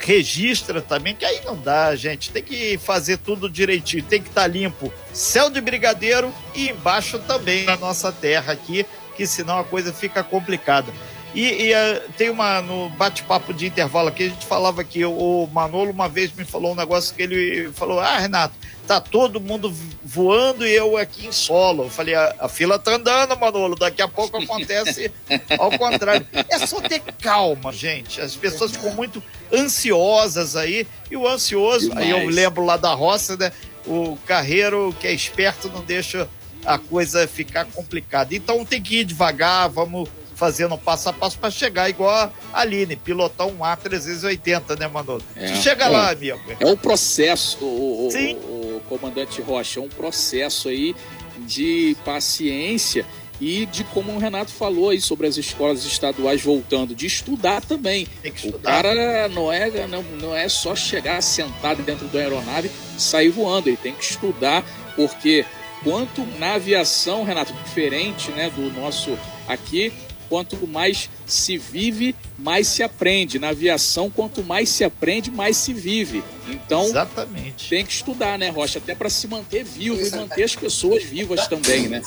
registra 0.01 0.81
também, 0.81 1.15
que 1.15 1.25
aí 1.25 1.41
não 1.45 1.57
dá, 1.57 1.95
gente. 1.95 2.31
Tem 2.31 2.43
que 2.43 2.79
fazer 2.79 3.19
tudo 3.19 3.49
direitinho, 3.49 4.03
tem 4.03 4.23
que 4.23 4.29
estar 4.29 4.43
tá 4.43 4.47
limpo. 4.47 4.93
Céu 5.13 5.51
de 5.51 5.61
brigadeiro 5.61 6.33
e 6.55 6.69
embaixo 6.71 7.19
também 7.21 7.65
na 7.65 7.77
nossa 7.77 8.11
terra 8.11 8.53
aqui, 8.53 8.87
que 9.17 9.27
senão 9.27 9.59
a 9.59 9.65
coisa 9.65 9.93
fica 9.93 10.23
complicada. 10.23 10.93
E, 11.35 11.69
e 11.69 11.73
uh, 11.73 12.03
tem 12.17 12.29
uma, 12.29 12.61
no 12.61 12.89
bate-papo 12.91 13.55
de 13.55 13.67
intervalo 13.67 14.09
aqui, 14.09 14.25
a 14.25 14.29
gente 14.29 14.47
falava 14.47 14.83
que 14.83 15.05
o 15.05 15.49
Manolo 15.53 15.91
uma 15.91 16.09
vez 16.09 16.33
me 16.33 16.45
falou 16.45 16.73
um 16.73 16.77
negócio 16.77 17.15
que 17.15 17.23
ele 17.23 17.71
falou: 17.73 18.01
Ah, 18.01 18.19
Renato, 18.19 18.55
tá 18.87 19.01
todo 19.01 19.41
mundo 19.41 19.73
voando 20.03 20.67
e 20.67 20.75
eu 20.75 20.97
aqui 20.97 21.29
em 21.29 21.33
solo. 21.33 21.85
Eu 21.85 21.91
falei: 21.91 22.17
A, 22.17 22.35
a 22.41 22.49
fila 22.49 22.81
tá 22.81 22.97
andando, 22.97 23.39
Manolo, 23.39 23.77
daqui 23.77 24.03
a 24.03 24.09
pouco 24.09 24.39
acontece 24.39 25.13
ao 25.57 25.71
contrário. 25.79 26.27
É 26.49 26.67
só 26.67 26.81
ter 26.81 27.01
calma, 27.21 27.73
gente. 27.73 28.21
As 28.21 28.35
pessoas 28.35 28.73
ficam 28.73 28.93
muito 28.95 29.23
ansiosas 29.53 30.57
aí, 30.57 30.87
e 31.09 31.17
o 31.17 31.29
ansioso, 31.29 31.91
Demais. 31.91 32.07
aí 32.07 32.11
eu 32.11 32.29
lembro 32.29 32.65
lá 32.65 32.77
da 32.77 32.93
roça, 32.93 33.37
né? 33.37 33.53
O 33.87 34.19
carreiro 34.27 34.95
que 35.01 35.07
é 35.07 35.13
esperto 35.13 35.71
não 35.73 35.83
deixa 35.83 36.29
a 36.65 36.77
coisa 36.77 37.27
ficar 37.29 37.65
complicada. 37.67 38.35
Então 38.35 38.65
tem 38.65 38.83
que 38.83 38.99
ir 38.99 39.05
devagar, 39.05 39.69
vamos 39.69 40.09
fazendo 40.41 40.79
passo 40.79 41.11
a 41.11 41.13
passo 41.13 41.39
para 41.39 41.51
chegar 41.51 41.91
igual 41.91 42.11
a 42.11 42.33
Aline, 42.55 42.97
pilotar 42.97 43.47
um 43.47 43.59
A380, 43.59 44.79
né, 44.79 44.89
Manolo? 44.89 45.23
É, 45.37 45.55
chega 45.57 45.85
é, 45.85 45.89
lá, 45.89 46.11
amigo. 46.11 46.41
É 46.59 46.67
um 46.67 46.77
processo, 46.79 47.63
o, 47.63 48.09
Sim. 48.11 48.37
O, 48.37 48.77
o 48.77 48.83
comandante 48.89 49.43
Rocha, 49.43 49.81
é 49.81 49.83
um 49.83 49.89
processo 49.89 50.71
aí 50.71 50.97
de 51.41 51.95
paciência 52.07 53.05
e 53.39 53.67
de 53.67 53.85
como 53.85 54.13
o 54.13 54.19
Renato 54.19 54.51
falou 54.51 54.89
aí 54.89 55.01
sobre 55.01 55.27
as 55.27 55.37
escolas 55.37 55.85
estaduais 55.85 56.41
voltando, 56.41 56.95
de 56.95 57.07
estudar 57.07 57.61
também. 57.61 58.09
Estudar. 58.25 58.57
O 58.57 58.63
cara 58.63 59.29
não 59.29 59.53
é, 59.53 59.87
não, 59.87 60.03
não 60.03 60.35
é 60.35 60.49
só 60.49 60.75
chegar 60.75 61.21
sentado 61.23 61.83
dentro 61.83 62.07
da 62.09 62.19
aeronave 62.19 62.71
e 62.97 63.01
sair 63.01 63.29
voando, 63.29 63.69
ele 63.69 63.77
tem 63.77 63.95
que 63.95 64.05
estudar, 64.05 64.65
porque 64.97 65.45
quanto 65.85 66.27
na 66.39 66.55
aviação, 66.55 67.25
Renato, 67.25 67.53
diferente 67.53 68.31
né, 68.31 68.51
do 68.51 68.73
nosso 68.73 69.19
aqui, 69.47 69.93
quanto 70.31 70.65
mais 70.67 71.11
se 71.27 71.59
vive, 71.59 72.15
mais 72.39 72.69
se 72.69 72.85
aprende. 72.85 73.39
Na 73.41 73.49
aviação, 73.49 74.09
quanto 74.09 74.45
mais 74.45 74.69
se 74.69 74.85
aprende, 74.85 75.29
mais 75.31 75.57
se 75.57 75.75
vive. 75.75 76.23
Então, 76.49 76.85
Exatamente. 76.85 77.69
tem 77.69 77.85
que 77.85 77.93
estudar, 77.93 78.39
né, 78.39 78.49
Rocha? 78.49 78.79
Até 78.79 78.95
para 78.95 79.11
se 79.11 79.27
manter 79.27 79.65
vivo 79.65 80.01
e 80.01 80.11
manter 80.13 80.45
as 80.45 80.55
pessoas 80.55 81.03
vivas 81.03 81.49
também, 81.49 81.89
né? 81.89 82.01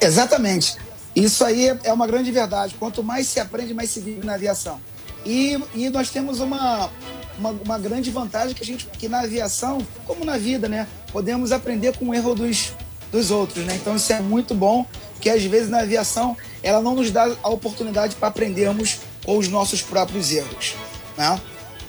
Exatamente. 0.00 0.76
Isso 1.14 1.44
aí 1.44 1.76
é 1.82 1.92
uma 1.92 2.06
grande 2.06 2.30
verdade. 2.30 2.76
Quanto 2.78 3.02
mais 3.02 3.26
se 3.26 3.40
aprende, 3.40 3.74
mais 3.74 3.90
se 3.90 4.00
vive 4.00 4.24
na 4.24 4.34
aviação. 4.34 4.80
E, 5.24 5.58
e 5.74 5.90
nós 5.90 6.10
temos 6.10 6.38
uma, 6.38 6.88
uma, 7.36 7.50
uma, 7.50 7.78
grande 7.78 8.12
vantagem 8.12 8.54
que 8.54 8.62
a 8.62 8.66
gente 8.66 8.86
que 8.86 9.08
na 9.08 9.22
aviação, 9.22 9.78
como 10.06 10.24
na 10.24 10.38
vida, 10.38 10.68
né, 10.68 10.86
podemos 11.10 11.50
aprender 11.50 11.96
com 11.96 12.10
o 12.10 12.14
erro 12.14 12.32
dos, 12.32 12.72
dos 13.10 13.32
outros, 13.32 13.64
né? 13.64 13.74
Então 13.74 13.96
isso 13.96 14.12
é 14.12 14.20
muito 14.20 14.54
bom 14.54 14.86
que 15.20 15.30
às 15.30 15.42
vezes 15.44 15.68
na 15.68 15.80
aviação 15.80 16.36
ela 16.62 16.80
não 16.80 16.94
nos 16.94 17.10
dá 17.10 17.34
a 17.42 17.48
oportunidade 17.48 18.16
para 18.16 18.28
aprendermos 18.28 18.98
com 19.24 19.38
os 19.38 19.48
nossos 19.48 19.82
próprios 19.82 20.32
erros. 20.32 20.74
Né? 21.16 21.40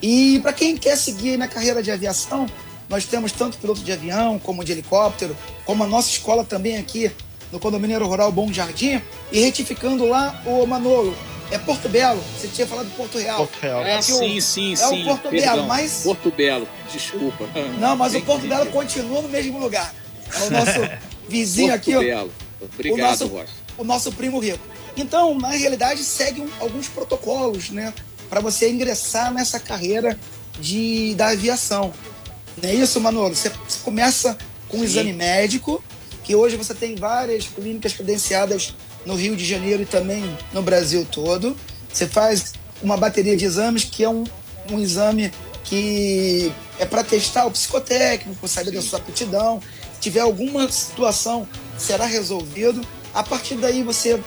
E 0.02 0.40
para 0.42 0.54
quem 0.54 0.78
quer 0.78 0.98
seguir 0.98 1.38
na 1.38 1.48
carreira 1.48 1.82
de 1.82 1.92
aviação, 1.92 2.48
nós 2.90 3.06
temos 3.06 3.32
tanto 3.32 3.58
piloto 3.58 3.82
de 3.82 3.92
avião 3.92 4.40
como 4.40 4.64
de 4.64 4.72
helicóptero, 4.72 5.36
como 5.66 5.84
a 5.84 5.88
nossa 5.88 6.10
escola 6.10 6.44
também 6.44 6.78
aqui 6.78 7.12
no 7.52 7.60
condomínio 7.60 8.06
rural 8.06 8.32
Bom 8.32 8.52
Jardim. 8.52 9.02
E 9.32 9.40
retificando 9.42 10.06
lá, 10.06 10.42
o 10.46 10.66
Manolo, 10.66 11.16
é 11.52 11.58
Porto 11.58 11.90
Belo. 11.90 12.22
Você 12.38 12.48
tinha 12.48 12.68
falado 12.68 12.90
Porto 12.96 13.18
Real. 13.18 13.38
Porto 13.38 13.60
Real. 13.60 13.82
É, 13.84 14.02
sim, 14.02 14.40
sim, 14.40 14.74
é 14.74 14.76
sim. 14.76 15.00
É 15.00 15.04
o 15.04 15.06
Porto 15.06 15.30
Perdão. 15.30 15.56
Belo, 15.56 15.68
mas. 15.68 16.04
Porto 16.04 16.32
Belo, 16.32 16.68
desculpa. 16.92 17.46
Não, 17.80 17.96
mas 17.96 18.16
o 18.16 18.22
Porto 18.22 18.48
Belo 18.48 18.66
continua 18.68 19.22
no 19.22 19.30
mesmo 19.30 19.60
lugar. 19.60 19.94
É 20.34 20.44
o 20.44 20.50
nosso 20.50 20.90
vizinho 21.28 21.70
Porto 21.70 21.82
aqui. 21.82 22.06
Belo. 22.06 22.32
Obrigado, 22.74 23.22
o 23.22 23.30
nosso, 23.30 23.46
o 23.80 23.84
nosso 23.84 24.12
primo 24.12 24.40
rico. 24.40 24.60
Então, 24.96 25.38
na 25.38 25.52
realidade, 25.52 26.04
segue 26.04 26.42
um, 26.42 26.50
alguns 26.60 26.88
protocolos, 26.88 27.70
né? 27.70 27.94
Para 28.30 28.42
você 28.42 28.70
ingressar 28.70 29.34
nessa 29.34 29.60
carreira 29.60 30.20
de, 30.60 31.14
da 31.16 31.28
aviação. 31.28 31.94
Não 32.62 32.70
é 32.70 32.74
isso, 32.74 33.00
Manolo? 33.00 33.36
Você, 33.36 33.50
você 33.68 33.80
começa 33.84 34.38
com 34.68 34.78
um 34.78 34.84
exame 34.84 35.14
médico, 35.14 35.84
que 36.24 36.36
hoje 36.36 36.58
você 36.58 36.74
tem 36.74 36.96
várias 36.96 37.46
clínicas 37.48 37.94
credenciadas 37.94 38.74
no 39.06 39.16
Rio 39.16 39.36
de 39.36 39.46
Janeiro 39.46 39.84
e 39.84 39.86
também 39.86 40.38
no 40.52 40.62
Brasil 40.62 41.08
todo. 41.10 41.56
Você 41.92 42.08
faz 42.08 42.54
uma 42.82 42.98
bateria 42.98 43.38
de 43.38 43.46
exames, 43.46 43.84
que 43.84 44.04
é 44.04 44.10
um, 44.10 44.24
um 44.70 44.80
exame 44.80 45.32
que 45.64 46.52
é 46.80 46.86
para 46.86 47.04
testar 47.04 47.46
o 47.46 47.52
psicotécnico, 47.52 48.48
saber 48.48 48.72
Sim. 48.72 48.76
da 48.76 48.82
sua 48.82 49.00
aptidão. 49.00 49.62
Se 49.94 50.02
tiver 50.02 50.20
alguma 50.22 50.70
situação 50.72 51.48
será 51.78 52.06
resolvido. 52.06 52.82
A 53.14 53.24
partir 53.24 53.56
daí 53.56 53.84
você 53.84 54.22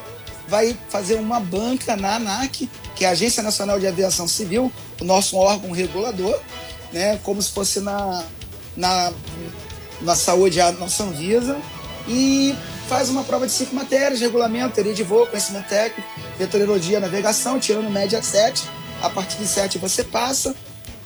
vai 0.49 0.76
fazer 0.88 1.14
uma 1.14 1.38
banca 1.38 1.97
na 1.97 2.16
ANAC, 2.16 2.69
que 2.97 3.04
é 3.04 3.09
a 3.09 3.12
Agência 3.12 3.42
Nacional 3.42 3.78
de 3.78 3.87
Aviação 3.87 4.26
Civil, 4.26 4.73
o 5.00 5.04
nosso 5.04 5.37
órgão 5.37 5.71
regulador, 5.71 6.38
né, 6.92 7.19
como 7.23 7.40
se 7.40 7.52
fosse 7.52 7.80
na, 7.80 8.25
na, 8.76 9.12
na 10.02 10.16
saúde, 10.16 10.61
a 10.61 10.73
nossa 10.73 11.04
Anvisa, 11.04 11.57
e 12.09 12.54
faz 12.88 13.09
uma 13.09 13.23
prova 13.23 13.47
de 13.47 13.52
cinco 13.52 13.75
matérias, 13.75 14.21
regulamento, 14.21 14.75
teoria 14.75 14.92
de 14.92 15.04
voo, 15.04 15.26
conhecimento 15.26 15.69
técnico, 15.69 16.09
meteorologia, 16.38 16.99
navegação, 16.99 17.61
tirando 17.61 17.88
média 17.88 18.21
7. 18.21 18.64
A 19.00 19.09
partir 19.09 19.38
de 19.38 19.47
7 19.47 19.78
você 19.78 20.02
passa. 20.02 20.54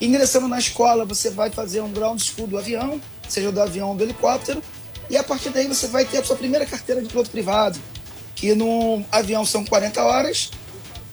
Ingressando 0.00 0.48
na 0.48 0.58
escola, 0.58 1.04
você 1.04 1.30
vai 1.30 1.50
fazer 1.50 1.80
um 1.82 1.92
ground 1.92 2.20
school 2.20 2.46
do 2.46 2.58
avião, 2.58 3.00
seja 3.28 3.52
do 3.52 3.60
avião 3.60 3.90
ou 3.90 3.94
do 3.94 4.02
helicóptero, 4.02 4.62
e 5.08 5.16
a 5.16 5.23
partir 5.23 5.50
daí 5.50 5.66
você 5.66 5.87
vai 5.87 6.04
ter 6.04 6.18
a 6.18 6.25
sua 6.25 6.37
primeira 6.37 6.66
carteira 6.66 7.02
de 7.02 7.08
piloto 7.08 7.30
privado, 7.30 7.78
que 8.34 8.54
no 8.54 9.04
avião 9.11 9.44
são 9.44 9.64
40 9.64 10.02
horas 10.02 10.50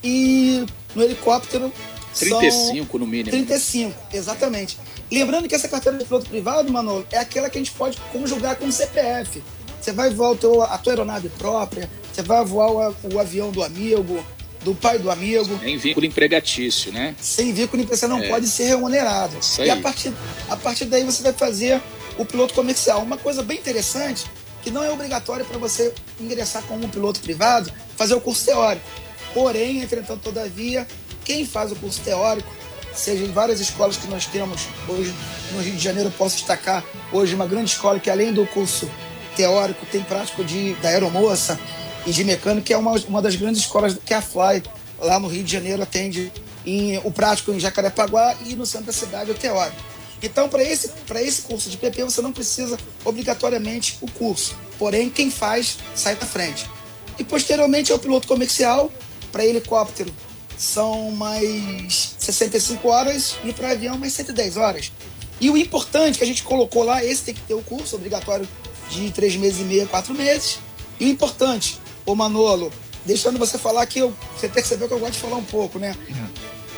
e 0.03 0.65
no 0.95 1.03
helicóptero 1.03 1.71
35 2.17 2.91
são 2.91 3.00
no 3.00 3.07
mínimo. 3.07 3.31
35, 3.31 3.95
exatamente. 4.13 4.77
Lembrando 5.12 5.48
que 5.48 5.55
essa 5.55 5.67
carteira 5.67 5.98
de 5.98 6.05
piloto 6.05 6.29
privado, 6.29 6.71
Manolo, 6.71 7.05
é 7.12 7.17
aquela 7.17 7.50
que 7.50 7.57
a 7.57 7.62
gente 7.62 7.71
pode 7.71 7.98
conjugar 8.12 8.55
com 8.55 8.65
o 8.65 8.71
CPF. 8.71 9.41
Você 9.79 9.91
vai 9.91 10.10
voar 10.10 10.33
a 10.33 10.77
tua 10.77 10.91
aeronave 10.91 11.29
própria, 11.29 11.89
você 12.12 12.21
vai 12.21 12.43
voar 12.45 12.71
o, 12.71 12.95
o 13.13 13.19
avião 13.19 13.51
do 13.51 13.63
amigo, 13.63 14.24
do 14.63 14.75
pai 14.75 15.00
do 15.00 15.10
amigo. 15.10 15.60
Sem 15.60 15.77
vínculo 15.77 16.05
empregatício, 16.05 16.91
né? 16.91 17.15
Sem 17.19 17.51
vínculo 17.51 17.81
empregatício, 17.81 18.07
não 18.07 18.19
é. 18.19 18.29
pode 18.29 18.48
ser 18.48 18.65
remunerado. 18.65 19.36
Isso 19.39 19.62
aí. 19.62 19.67
E 19.67 19.71
a 19.71 19.77
partir, 19.77 20.13
a 20.50 20.55
partir 20.55 20.86
daí 20.86 21.03
você 21.03 21.24
vai 21.24 21.33
fazer 21.33 21.81
o 22.18 22.25
piloto 22.25 22.53
comercial. 22.53 23.01
Uma 23.01 23.18
coisa 23.18 23.44
bem 23.44 23.58
interessante, 23.58 24.25
que 24.62 24.70
não 24.70 24.84
é 24.84 24.91
obrigatório 24.91 25.46
para 25.46 25.58
você 25.58 25.94
ingressar 26.20 26.63
como 26.63 26.86
um 26.86 26.89
piloto 26.89 27.20
privado, 27.20 27.72
fazer 27.96 28.13
o 28.13 28.22
curso 28.22 28.46
teórico. 28.46 28.86
Porém, 29.34 29.82
entretanto, 29.82 30.22
todavia, 30.22 30.88
quem 31.24 31.46
faz 31.46 31.72
o 31.72 31.75
curso 31.75 32.01
teórico, 32.01 32.50
seja 32.94 33.24
em 33.24 33.32
várias 33.32 33.60
escolas 33.60 33.98
que 33.98 34.08
nós 34.08 34.25
temos 34.25 34.68
hoje 34.88 35.13
no 35.53 35.62
Rio 35.62 35.74
de 35.74 35.84
Janeiro, 35.84 36.12
posso 36.18 36.36
destacar 36.36 36.84
hoje 37.12 37.34
uma 37.34 37.48
grande 37.48 37.72
escola 37.72 38.00
que 38.00 38.10
além 38.10 38.34
do 38.34 38.46
curso 38.48 38.89
teórico 39.36 39.86
tem 39.86 40.01
prático 40.03 40.44
de, 40.44 40.74
da 40.75 40.89
aeromoça 40.89 41.60
e 42.06 42.12
de 42.12 42.24
mecânico, 42.24 42.65
que 42.65 42.74
é 42.74 42.77
uma, 42.77 42.91
uma 43.08 43.22
das 43.22 43.36
grandes 43.36 43.62
escolas 43.62 43.98
que 44.06 44.13
a 44.13 44.22
Fly 44.22 44.63
lá 45.00 45.20
no 45.20 45.27
Rio 45.27 45.44
de 45.44 45.51
Janeiro 45.51 45.82
atende 45.82 46.32
em, 46.65 46.98
o 47.03 47.12
prático 47.12 47.51
em 47.51 47.60
Jacarepaguá 47.60 48.36
e 48.46 48.56
no 48.56 48.65
centro 48.65 48.88
da 48.88 48.94
cidade 48.94 49.32
o 49.32 49.34
teórico. 49.34 49.90
Então, 50.22 50.48
para 50.48 50.63
esse, 50.63 50.92
esse 51.16 51.42
curso 51.44 51.70
de 51.70 51.78
PP, 51.78 52.04
você 52.04 52.22
não 52.22 52.32
precisa 52.32 52.78
obrigatoriamente 53.04 53.98
o 54.01 54.12
curso. 54.12 54.56
Porém, 54.78 55.10
quem 55.10 55.32
faz 55.32 55.78
sai 55.96 56.16
da 56.16 56.25
frente. 56.25 56.70
E 57.18 57.24
posteriormente 57.24 57.92
é 57.92 57.96
o 57.96 58.00
piloto 58.00 58.28
comercial. 58.28 58.92
Para 59.32 59.46
helicóptero 59.46 60.13
são 60.58 61.10
mais 61.12 62.16
65 62.20 62.88
horas 62.88 63.36
e 63.44 63.51
para 63.51 63.72
avião 63.72 63.98
mais 63.98 64.13
110 64.13 64.58
horas. 64.58 64.92
E 65.40 65.50
o 65.50 65.58
importante 65.58 66.20
que 66.20 66.24
a 66.24 66.28
gente 66.28 66.44
colocou 66.44 66.84
lá, 66.84 67.04
esse 67.04 67.24
tem 67.24 67.34
que 67.34 67.42
ter 67.42 67.56
o 67.56 67.63
curso 67.63 67.96
obrigatório 67.96 68.48
de 68.90 69.10
três 69.12 69.36
meses 69.36 69.62
e 69.62 69.63
meio, 69.63 69.88
quatro 69.88 70.13
meses. 70.13 70.60
E 71.00 71.10
importante, 71.10 71.80
o 72.06 72.13
Manolo, 72.13 72.72
deixando 73.06 73.40
você 73.40 73.58
falar 73.58 73.88
que 73.88 74.00
eu, 74.00 74.13
você 74.38 74.48
percebeu 74.48 74.88
que 74.88 74.94
eu 74.94 75.00
gosto 75.00 75.13
de 75.13 75.20
falar 75.20 75.38
um 75.38 75.44
pouco, 75.44 75.80
né? 75.80 75.96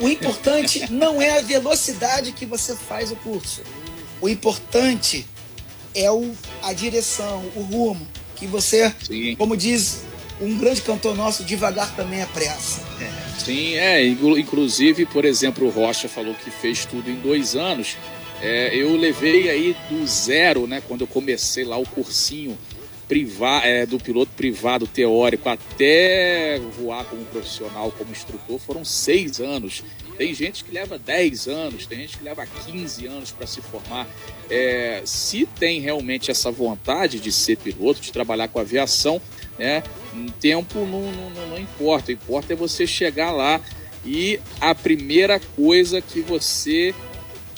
O 0.04 0.10
importante 0.10 0.92
não 0.92 1.22
é 1.22 1.38
a 1.38 1.42
velocidade 1.42 2.34
que 2.34 2.46
você 2.46 2.76
faz 2.76 3.10
o 3.10 3.16
curso. 3.16 3.62
O 4.20 4.28
importante 4.28 5.26
é 5.96 6.12
o, 6.12 6.30
a 6.62 6.74
direção, 6.74 7.42
o 7.56 7.62
rumo. 7.62 8.06
Que 8.36 8.46
você, 8.46 8.94
Sim. 9.02 9.34
como 9.38 9.56
diz 9.56 10.04
um 10.42 10.58
grande 10.58 10.82
cantor 10.82 11.16
nosso, 11.16 11.46
devagar 11.46 11.96
também 11.96 12.20
é 12.20 12.26
pressa. 12.26 12.82
Sim, 13.38 13.76
é. 13.76 14.06
Inclusive, 14.06 15.06
por 15.06 15.24
exemplo, 15.24 15.68
o 15.68 15.70
Rocha 15.70 16.10
falou 16.10 16.36
que 16.36 16.52
fez 16.52 16.86
tudo 16.86 17.10
em 17.10 17.16
dois 17.16 17.56
anos. 17.56 17.96
É, 18.42 18.76
eu 18.76 18.98
levei 18.98 19.50
aí 19.50 19.74
do 19.90 20.06
zero, 20.06 20.68
né? 20.68 20.84
Quando 20.86 21.02
eu 21.02 21.08
comecei 21.08 21.64
lá 21.64 21.78
o 21.78 21.88
cursinho 21.88 22.58
é, 23.64 23.86
do 23.86 24.00
piloto 24.00 24.32
privado 24.36 24.88
teórico 24.88 25.50
até 25.50 26.60
voar 26.78 27.06
como 27.06 27.24
profissional, 27.26 27.92
como 27.92 28.12
instrutor, 28.12 28.60
foram 28.60 28.84
seis 28.84 29.40
anos. 29.40 29.84
Tem 30.18 30.34
gente 30.34 30.64
que 30.64 30.72
leva 30.72 31.00
10 31.00 31.48
anos, 31.48 31.88
tem 31.88 32.00
gente 32.00 32.20
que 32.20 32.24
leva 32.24 32.46
15 32.46 33.08
anos 33.08 33.32
para 33.32 33.48
se 33.48 33.62
formar. 33.62 34.08
É, 34.50 35.02
se 35.06 35.48
tem 35.58 35.82
realmente 35.82 36.30
essa 36.30 36.52
vontade 36.52 37.20
de 37.20 37.32
ser 37.32 37.58
piloto, 37.58 38.00
de 38.00 38.12
trabalhar 38.12 38.48
com 38.48 38.60
aviação, 38.60 39.20
né, 39.58 39.84
tempo 40.40 40.86
não, 40.86 41.12
não, 41.12 41.48
não 41.50 41.58
importa. 41.60 42.12
O 42.12 42.14
importa 42.14 42.54
é 42.54 42.56
você 42.56 42.86
chegar 42.86 43.32
lá 43.32 43.60
e 44.06 44.40
a 44.60 44.76
primeira 44.76 45.40
coisa 45.40 46.02
que 46.02 46.22
você 46.22 46.94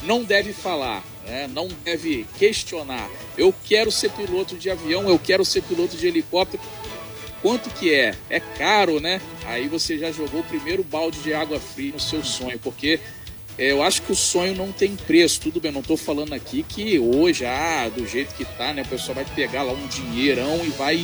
não 0.03 0.23
deve 0.23 0.53
falar, 0.53 1.03
né, 1.25 1.49
não 1.51 1.67
deve 1.83 2.25
questionar. 2.37 3.09
Eu 3.37 3.53
quero 3.65 3.91
ser 3.91 4.11
piloto 4.11 4.55
de 4.55 4.69
avião, 4.69 5.09
eu 5.09 5.19
quero 5.19 5.43
ser 5.43 5.61
piloto 5.63 5.97
de 5.97 6.07
helicóptero 6.07 6.61
quanto 7.45 7.69
que 7.69 7.93
é? 7.93 8.15
É 8.27 8.39
caro, 8.39 8.99
né? 8.99 9.21
Aí 9.45 9.67
você 9.67 9.99
já 9.99 10.11
jogou 10.11 10.41
o 10.41 10.43
primeiro 10.43 10.83
balde 10.83 11.19
de 11.19 11.31
água 11.31 11.59
fria 11.59 11.91
no 11.91 11.99
seu 11.99 12.23
sonho, 12.23 12.57
porque 12.57 12.99
é, 13.55 13.71
eu 13.71 13.83
acho 13.83 14.01
que 14.01 14.11
o 14.11 14.15
sonho 14.15 14.55
não 14.55 14.71
tem 14.71 14.95
preço. 14.95 15.41
Tudo 15.41 15.59
bem, 15.59 15.71
não 15.71 15.81
estou 15.81 15.95
falando 15.95 16.33
aqui 16.33 16.63
que 16.63 16.97
hoje, 16.97 17.45
ah, 17.45 17.87
do 17.95 18.07
jeito 18.07 18.33
que 18.33 18.43
tá, 18.45 18.73
né? 18.73 18.81
O 18.81 18.87
pessoal 18.87 19.13
vai 19.13 19.25
pegar 19.25 19.61
lá 19.61 19.73
um 19.73 19.85
dinheirão 19.85 20.65
e 20.65 20.69
vai 20.69 20.95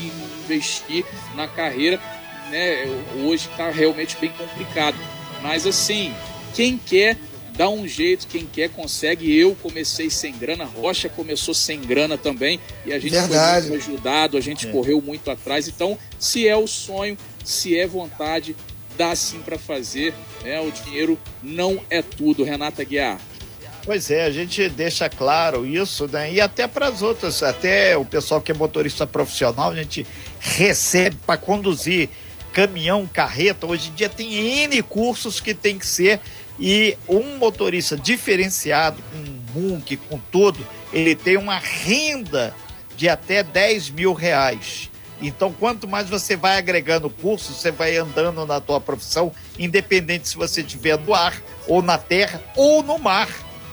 investir 0.43 1.05
na 1.35 1.47
carreira, 1.47 2.01
né? 2.49 2.85
Hoje 3.23 3.47
está 3.47 3.69
realmente 3.69 4.17
bem 4.19 4.31
complicado. 4.31 4.97
Mas 5.43 5.67
assim, 5.67 6.11
quem 6.55 6.75
quer 6.75 7.17
dá 7.61 7.69
um 7.69 7.87
jeito, 7.87 8.25
quem 8.25 8.47
quer 8.47 8.69
consegue. 8.69 9.31
Eu 9.37 9.55
comecei 9.61 10.09
sem 10.09 10.35
grana, 10.35 10.65
Rocha 10.65 11.07
começou 11.07 11.53
sem 11.53 11.79
grana 11.79 12.17
também, 12.17 12.59
e 12.87 12.91
a 12.91 12.97
gente 12.97 13.11
Verdade. 13.11 13.67
foi 13.67 13.77
muito 13.77 13.91
ajudado, 13.91 14.35
a 14.35 14.41
gente 14.41 14.67
é. 14.67 14.71
correu 14.71 14.99
muito 14.99 15.29
atrás. 15.29 15.67
Então, 15.67 15.95
se 16.19 16.47
é 16.47 16.57
o 16.57 16.65
sonho, 16.65 17.15
se 17.45 17.77
é 17.77 17.85
vontade, 17.85 18.55
dá 18.97 19.15
sim 19.15 19.41
para 19.41 19.59
fazer. 19.59 20.11
Né? 20.43 20.59
O 20.59 20.71
dinheiro 20.71 21.19
não 21.43 21.79
é 21.87 22.01
tudo. 22.01 22.43
Renata 22.43 22.83
Guiar. 22.83 23.21
Pois 23.85 24.09
é, 24.09 24.25
a 24.25 24.31
gente 24.31 24.67
deixa 24.67 25.07
claro 25.07 25.63
isso, 25.63 26.07
né? 26.07 26.33
E 26.33 26.41
até 26.41 26.67
para 26.67 26.87
as 26.87 27.03
outras, 27.03 27.43
até 27.43 27.95
o 27.95 28.03
pessoal 28.03 28.41
que 28.41 28.51
é 28.51 28.55
motorista 28.55 29.05
profissional, 29.05 29.69
a 29.69 29.75
gente 29.75 30.05
recebe 30.39 31.15
para 31.27 31.37
conduzir 31.37 32.09
caminhão, 32.51 33.07
carreta. 33.07 33.67
Hoje 33.67 33.89
em 33.89 33.93
dia 33.93 34.09
tem 34.09 34.33
N 34.33 34.81
cursos 34.83 35.39
que 35.39 35.53
tem 35.53 35.77
que 35.77 35.85
ser 35.85 36.19
e 36.59 36.97
um 37.07 37.37
motorista 37.37 37.97
diferenciado, 37.97 39.01
com 39.11 39.59
MUNC, 39.59 39.97
com 39.97 40.19
tudo, 40.31 40.65
ele 40.93 41.15
tem 41.15 41.37
uma 41.37 41.57
renda 41.57 42.53
de 42.95 43.09
até 43.09 43.43
10 43.43 43.89
mil 43.89 44.13
reais. 44.13 44.89
Então, 45.21 45.53
quanto 45.53 45.87
mais 45.87 46.09
você 46.09 46.35
vai 46.35 46.57
agregando 46.57 47.09
cursos, 47.09 47.57
você 47.57 47.71
vai 47.71 47.95
andando 47.95 48.45
na 48.45 48.59
tua 48.59 48.81
profissão, 48.81 49.31
independente 49.57 50.27
se 50.27 50.35
você 50.35 50.61
estiver 50.61 50.97
no 50.97 51.13
ar, 51.13 51.39
ou 51.67 51.81
na 51.81 51.97
terra, 51.97 52.41
ou 52.55 52.81
no 52.81 52.97
mar. 52.97 53.29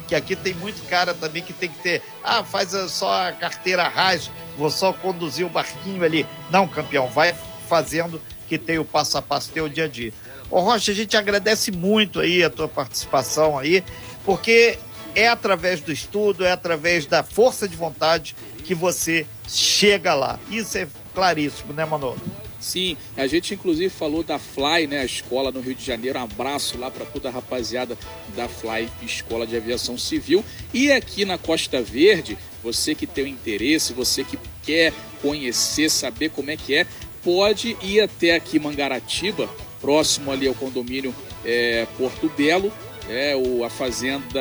Que 0.07 0.15
aqui 0.15 0.37
tem 0.37 0.55
muito 0.55 0.87
cara 0.89 1.15
também 1.15 1.43
que 1.43 1.53
tem 1.53 1.69
que 1.69 1.79
ter, 1.79 2.03
ah, 2.23 2.45
faz 2.45 2.71
só 2.91 3.29
a 3.29 3.33
carteira 3.33 3.89
raiz, 3.89 4.31
vou 4.57 4.71
só 4.71 4.93
conduzir 4.93 5.47
o 5.47 5.51
barquinho 5.51 6.05
ali. 6.05 6.27
Não, 6.51 6.69
campeão, 6.69 7.09
vai 7.09 7.35
fazendo 7.69 8.21
que 8.47 8.59
tem 8.59 8.79
o 8.79 8.85
passo 8.85 9.19
a 9.19 9.23
passo, 9.23 9.51
tem 9.51 9.63
o 9.63 9.69
dia 9.69 9.85
a 9.85 9.89
dia. 9.89 10.13
Ô 10.51 10.61
Rocha, 10.61 10.93
a 10.93 10.95
gente 10.95 11.17
agradece 11.17 11.71
muito 11.71 12.21
aí 12.21 12.43
a 12.43 12.49
tua 12.49 12.69
participação 12.69 13.59
aí, 13.59 13.85
porque 14.25 14.79
é 15.15 15.29
através 15.29 15.81
do 15.81 15.93
estudo, 15.93 16.45
é 16.45 16.53
através 16.53 17.05
da 17.05 17.23
força 17.23 17.69
de 17.69 17.77
vontade 17.77 18.35
que 18.65 18.75
você 18.75 19.27
chega 19.47 20.15
lá. 20.15 20.39
Isso 20.51 20.79
é 20.79 20.89
claríssimo, 21.15 21.73
né, 21.73 21.85
Manolo? 21.85 22.21
Sim, 22.61 22.97
a 23.17 23.27
gente 23.27 23.55
inclusive 23.55 23.89
falou 23.89 24.23
da 24.25 24.39
Fly, 24.39 24.87
né, 24.89 25.01
a 25.01 25.05
escola 25.05 25.53
no 25.53 25.61
Rio 25.61 25.75
de 25.75 25.85
Janeiro. 25.85 26.19
Um 26.19 26.23
abraço 26.23 26.77
lá 26.79 26.91
para 26.91 27.05
toda 27.05 27.29
a 27.29 27.33
rapaziada 27.33 27.97
da 28.35 28.49
Fly, 28.49 28.91
Escola 29.03 29.47
de 29.47 29.57
Aviação 29.57 29.97
Civil. 29.97 30.45
E 30.73 30.91
aqui 30.91 31.25
na 31.25 31.39
Costa 31.39 31.81
Verde, 31.81 32.37
você 32.63 32.95
que 32.95 33.07
tem 33.07 33.29
interesse, 33.29 33.93
você 33.93 34.25
que 34.25 34.39
quer 34.65 34.93
conhecer, 35.23 35.89
saber 35.89 36.31
como 36.31 36.51
é 36.51 36.57
que 36.57 36.75
é, 36.75 36.87
pode 37.23 37.77
ir 37.81 38.01
até 38.01 38.35
aqui 38.35 38.59
Mangaratiba, 38.59 39.49
próximo 39.81 40.31
ali 40.31 40.47
ao 40.47 40.55
condomínio 40.55 41.15
é, 41.45 41.87
Porto 41.97 42.31
Belo, 42.37 42.73
é, 43.09 43.35
o, 43.35 43.65
a 43.65 43.71
fazenda 43.71 44.41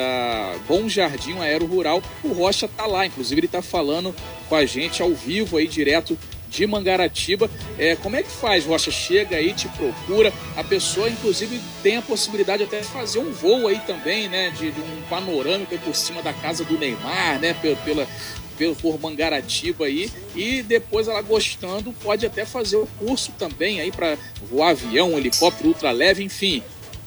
Bom 0.68 0.90
Jardim 0.90 1.38
Aero 1.40 1.66
Rural. 1.66 2.02
O 2.24 2.34
Rocha 2.34 2.66
está 2.66 2.86
lá, 2.86 3.06
inclusive 3.06 3.40
ele 3.40 3.48
está 3.48 3.62
falando 3.62 4.14
com 4.50 4.56
a 4.56 4.66
gente 4.66 5.02
ao 5.02 5.14
vivo 5.14 5.58
aí, 5.58 5.68
direto 5.68 6.18
de 6.50 6.66
Mangaratiba. 6.66 7.50
É, 7.78 7.96
como 7.96 8.16
é 8.16 8.24
que 8.24 8.30
faz, 8.30 8.66
Rocha? 8.66 8.92
Chega 8.92 9.38
aí, 9.38 9.54
te 9.54 9.68
procura. 9.70 10.34
A 10.56 10.64
pessoa, 10.64 11.10
inclusive, 11.10 11.60
tem 11.84 11.98
a 11.98 12.02
possibilidade 12.02 12.64
até 12.64 12.80
de 12.80 12.88
fazer 12.88 13.20
um 13.20 13.32
voo 13.32 13.68
aí 13.68 13.80
também, 13.86 14.28
né? 14.28 14.50
De, 14.52 14.72
de 14.72 14.80
um 14.80 15.02
panorâmico 15.10 15.78
por 15.80 15.96
cima 15.96 16.22
da 16.22 16.34
casa 16.34 16.64
do 16.64 16.78
Neymar, 16.78 17.40
né? 17.40 17.54
Pela, 17.86 18.08
pelo 18.58 18.76
por 18.76 19.00
Mangaratiba 19.00 19.86
aí 19.86 20.12
e 20.36 20.62
depois 20.62 21.08
ela 21.08 21.22
gostando 21.22 21.94
pode 21.94 22.26
até 22.26 22.46
fazer 22.46 22.78
o 22.78 22.88
curso 23.00 23.32
também 23.38 23.80
aí 23.80 23.92
para 23.92 24.18
voar 24.50 24.72
avião, 24.72 25.18
helicóptero 25.18 25.70
ultraleve, 25.70 26.24
enfim, 26.24 26.64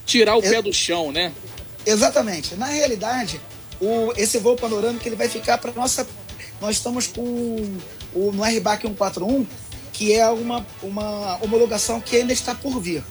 tirar 0.07 0.37
o 0.37 0.43
pé 0.43 0.63
do 0.63 0.73
chão, 0.73 1.13
né? 1.13 1.33
Exatamente. 1.85 2.55
Na 2.55 2.67
realidade, 2.67 3.41
o, 3.81 4.13
esse 4.17 4.39
voo 4.39 4.57
panorâmico 4.57 5.07
ele 5.07 5.17
vai 5.17 5.29
ficar 5.29 5.59
para 5.59 5.73
nossa. 5.73 6.07
Nós 6.61 6.77
estamos 6.77 7.07
com 7.07 7.23
o 8.15 8.33
no 8.33 8.43
RBAC 8.43 8.87
141, 8.87 9.47
que 9.93 10.13
é 10.13 10.29
uma, 10.29 10.67
uma 10.83 11.39
homologação 11.43 12.01
que 12.01 12.17
ainda 12.17 12.33
está 12.33 12.55
por 12.55 12.81
vir. 12.81 13.03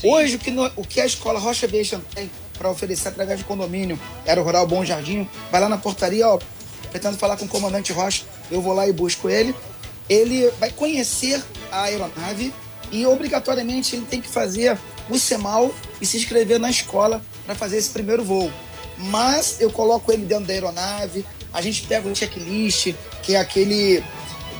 Sim. 0.00 0.08
Hoje, 0.08 0.36
o 0.36 0.38
que, 0.38 0.50
no, 0.50 0.70
o 0.76 0.84
que 0.84 1.00
a 1.00 1.06
escola 1.06 1.38
Rocha 1.38 1.66
Aviation 1.66 2.00
tem 2.14 2.30
para 2.58 2.70
oferecer 2.70 3.08
através 3.08 3.38
de 3.38 3.44
condomínio 3.44 3.98
Aero 4.26 4.42
Rural 4.42 4.66
Bom 4.66 4.84
Jardim, 4.84 5.26
vai 5.50 5.62
lá 5.62 5.68
na 5.68 5.78
portaria, 5.78 6.28
ó, 6.28 6.38
pretendo 6.90 7.16
falar 7.16 7.36
com 7.36 7.44
o 7.44 7.48
comandante 7.48 7.92
Rocha, 7.92 8.24
eu 8.50 8.60
vou 8.60 8.72
lá 8.72 8.88
e 8.88 8.92
busco 8.92 9.28
ele. 9.28 9.54
Ele 10.08 10.50
vai 10.58 10.70
conhecer 10.70 11.42
a 11.70 11.82
aeronave 11.84 12.52
e 12.90 13.06
obrigatoriamente 13.06 13.94
ele 13.94 14.06
tem 14.06 14.20
que 14.20 14.28
fazer 14.28 14.76
o 15.08 15.18
CEMAL 15.18 15.72
e 16.00 16.06
se 16.06 16.16
inscrever 16.16 16.58
na 16.58 16.70
escola 16.70 17.22
para 17.46 17.54
fazer 17.54 17.76
esse 17.76 17.90
primeiro 17.90 18.24
voo. 18.24 18.50
Mas 18.98 19.60
eu 19.60 19.70
coloco 19.70 20.12
ele 20.12 20.24
dentro 20.24 20.46
da 20.46 20.52
aeronave, 20.52 21.24
a 21.52 21.62
gente 21.62 21.86
pega 21.86 22.08
o 22.08 22.14
checklist, 22.14 22.94
que 23.22 23.34
é 23.34 23.38
aquele 23.38 24.02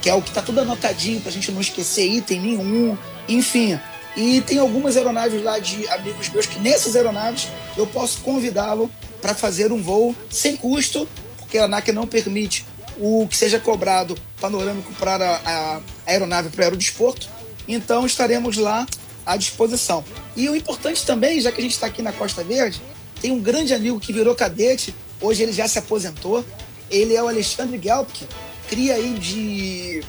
que 0.01 0.09
é 0.09 0.15
o 0.15 0.21
que 0.21 0.29
está 0.29 0.41
tudo 0.41 0.61
anotadinho 0.61 1.21
para 1.21 1.29
a 1.29 1.33
gente 1.33 1.51
não 1.51 1.61
esquecer 1.61 2.07
item 2.07 2.41
nenhum, 2.41 2.97
enfim. 3.29 3.79
E 4.17 4.41
tem 4.41 4.57
algumas 4.57 4.97
aeronaves 4.97 5.43
lá 5.43 5.59
de 5.59 5.87
amigos 5.89 6.27
meus 6.29 6.47
que 6.47 6.59
nessas 6.59 6.95
aeronaves 6.95 7.47
eu 7.77 7.85
posso 7.85 8.19
convidá-lo 8.21 8.89
para 9.21 9.35
fazer 9.35 9.71
um 9.71 9.81
voo 9.81 10.15
sem 10.29 10.57
custo 10.57 11.07
porque 11.51 11.57
a 11.57 11.65
ANAC 11.65 11.91
não 11.91 12.07
permite 12.07 12.65
o 12.97 13.27
que 13.27 13.35
seja 13.35 13.59
cobrado 13.59 14.17
panorâmico 14.39 14.93
para 14.93 15.41
a, 15.43 15.75
a 15.75 15.81
aeronave 16.07 16.47
para 16.47 16.61
o 16.61 16.63
aerodesporto. 16.63 17.27
Então 17.67 18.05
estaremos 18.05 18.55
lá 18.55 18.87
à 19.25 19.35
disposição. 19.35 20.01
E 20.33 20.47
o 20.47 20.55
importante 20.55 21.05
também, 21.05 21.41
já 21.41 21.51
que 21.51 21.59
a 21.59 21.61
gente 21.61 21.73
está 21.73 21.87
aqui 21.87 22.01
na 22.01 22.13
Costa 22.13 22.41
Verde, 22.41 22.81
tem 23.21 23.33
um 23.33 23.39
grande 23.41 23.73
amigo 23.73 23.99
que 23.99 24.13
virou 24.13 24.33
cadete, 24.33 24.95
hoje 25.19 25.43
ele 25.43 25.51
já 25.51 25.67
se 25.67 25.77
aposentou. 25.77 26.45
Ele 26.89 27.15
é 27.15 27.21
o 27.21 27.27
Alexandre 27.27 27.77
Gelpke, 27.83 28.25
cria 28.69 28.95
aí 28.95 29.13
de, 29.15 30.03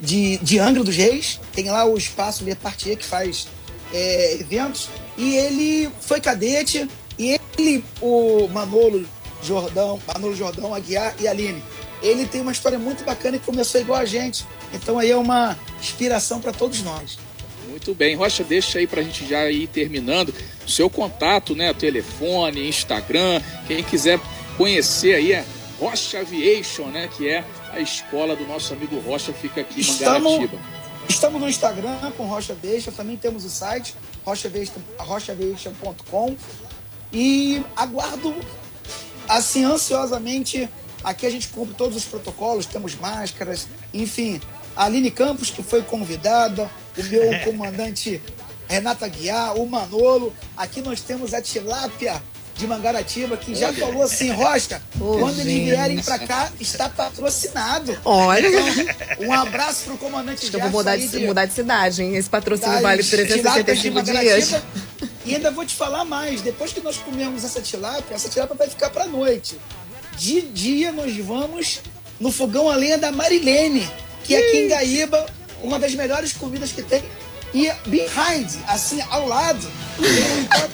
de, 0.00 0.38
de 0.38 0.58
Angra 0.58 0.82
dos 0.82 0.96
Reis, 0.96 1.38
tem 1.52 1.68
lá 1.68 1.84
o 1.84 1.98
espaço 1.98 2.44
Le 2.44 2.54
Partier 2.54 2.96
que 2.96 3.04
faz 3.04 3.46
é, 3.92 4.34
eventos, 4.40 4.88
e 5.18 5.36
ele 5.36 5.90
foi 6.00 6.18
cadete, 6.18 6.88
e 7.18 7.38
ele, 7.58 7.84
o 8.00 8.48
Manolo 8.48 9.06
Jordão, 9.42 10.00
Manolo 10.06 10.34
Jordão, 10.34 10.74
Aguiar 10.74 11.14
e 11.20 11.28
Aline. 11.28 11.62
Ele 12.02 12.26
tem 12.26 12.40
uma 12.40 12.52
história 12.52 12.78
muito 12.78 13.04
bacana 13.04 13.36
e 13.36 13.40
começou 13.40 13.80
igual 13.80 14.00
a 14.00 14.04
gente. 14.04 14.46
Então 14.72 14.98
aí 14.98 15.10
é 15.10 15.16
uma 15.16 15.58
inspiração 15.80 16.40
para 16.40 16.52
todos 16.52 16.82
nós. 16.82 17.18
Muito 17.68 17.94
bem, 17.94 18.16
Rocha, 18.16 18.42
deixa 18.42 18.78
aí 18.78 18.86
para 18.86 19.00
a 19.00 19.04
gente 19.04 19.26
já 19.26 19.50
ir 19.50 19.66
terminando 19.68 20.34
o 20.66 20.70
seu 20.70 20.88
contato, 20.88 21.54
né? 21.54 21.72
Telefone, 21.74 22.68
Instagram, 22.68 23.40
quem 23.66 23.82
quiser 23.82 24.18
conhecer 24.56 25.14
aí 25.14 25.44
Rocha 25.78 26.20
Aviation, 26.20 26.86
né? 26.86 27.08
Que 27.16 27.28
é 27.28 27.44
a 27.72 27.80
escola 27.80 28.34
do 28.34 28.46
nosso 28.46 28.72
amigo 28.72 28.98
Rocha, 29.00 29.32
fica 29.32 29.60
aqui 29.60 29.80
em 29.80 29.84
Mangaratiba. 29.84 30.58
Estamos 31.08 31.40
no 31.40 31.48
Instagram 31.48 31.96
com 32.16 32.24
Rocha 32.26 32.52
Aviation, 32.52 32.90
também 32.92 33.16
temos 33.16 33.44
o 33.44 33.48
site 33.50 33.94
rochaaviation- 34.26 34.82
rochaaviation.com 34.98 36.36
e 37.12 37.62
aguardo 37.76 38.34
assim 39.28 39.64
ansiosamente. 39.64 40.68
Aqui 41.04 41.26
a 41.26 41.30
gente 41.30 41.48
cumpre 41.48 41.74
todos 41.74 41.96
os 41.96 42.04
protocolos, 42.04 42.66
temos 42.66 42.96
máscaras, 42.96 43.68
enfim. 43.94 44.40
A 44.74 44.84
Aline 44.84 45.10
Campos, 45.10 45.50
que 45.50 45.62
foi 45.62 45.82
convidada, 45.82 46.68
o 46.96 47.02
meu 47.04 47.38
comandante 47.44 48.20
Renata 48.68 49.06
Guiar, 49.08 49.56
o 49.56 49.66
Manolo. 49.66 50.32
Aqui 50.56 50.80
nós 50.80 51.00
temos 51.00 51.34
a 51.34 51.40
Tilápia 51.40 52.20
de 52.56 52.66
Mangaratiba, 52.66 53.36
que 53.36 53.54
já 53.54 53.72
falou 53.72 54.02
assim, 54.02 54.32
Rocha, 54.32 54.82
Ô, 55.00 55.18
quando 55.18 55.38
eles 55.38 55.52
gente. 55.52 55.64
vierem 55.66 56.02
pra 56.02 56.18
cá, 56.18 56.50
está 56.58 56.88
patrocinado. 56.88 57.96
Olha, 58.04 58.48
Um 59.20 59.32
abraço 59.32 59.84
pro 59.84 59.96
comandante 59.96 60.42
acho 60.42 60.50
que 60.50 60.56
eu 60.56 60.60
vou 60.60 60.68
Gerson 60.68 60.78
mudar 60.78 60.90
aí 60.92 61.06
de, 61.06 61.18
mudar 61.26 61.46
de 61.46 61.52
cidade, 61.54 62.02
hein? 62.02 62.16
Esse 62.16 62.28
patrocínio 62.28 62.80
vale 62.82 63.02
tilápias 63.04 63.06
de 63.06 63.10
365 63.10 64.02
dias. 64.02 64.62
E 65.28 65.34
ainda 65.34 65.50
vou 65.50 65.66
te 65.66 65.74
falar 65.74 66.06
mais. 66.06 66.40
Depois 66.40 66.72
que 66.72 66.80
nós 66.80 66.96
comemos 66.96 67.44
essa 67.44 67.60
tilápia, 67.60 68.14
essa 68.14 68.30
tilápia 68.30 68.56
vai 68.56 68.68
ficar 68.68 68.88
pra 68.88 69.06
noite. 69.06 69.60
De 70.16 70.40
dia 70.40 70.90
nós 70.90 71.14
vamos 71.18 71.82
no 72.18 72.32
fogão 72.32 72.70
a 72.70 72.74
lenha 72.74 72.96
da 72.96 73.12
Marilene, 73.12 73.88
que 74.24 74.34
é 74.34 74.38
aqui 74.38 74.56
em 74.56 74.68
Gaíba, 74.68 75.26
uma 75.62 75.78
das 75.78 75.94
melhores 75.94 76.32
comidas 76.32 76.72
que 76.72 76.82
tem. 76.82 77.04
E 77.52 77.70
behind, 77.86 78.50
assim, 78.66 79.02
ao 79.10 79.28
lado, 79.28 79.70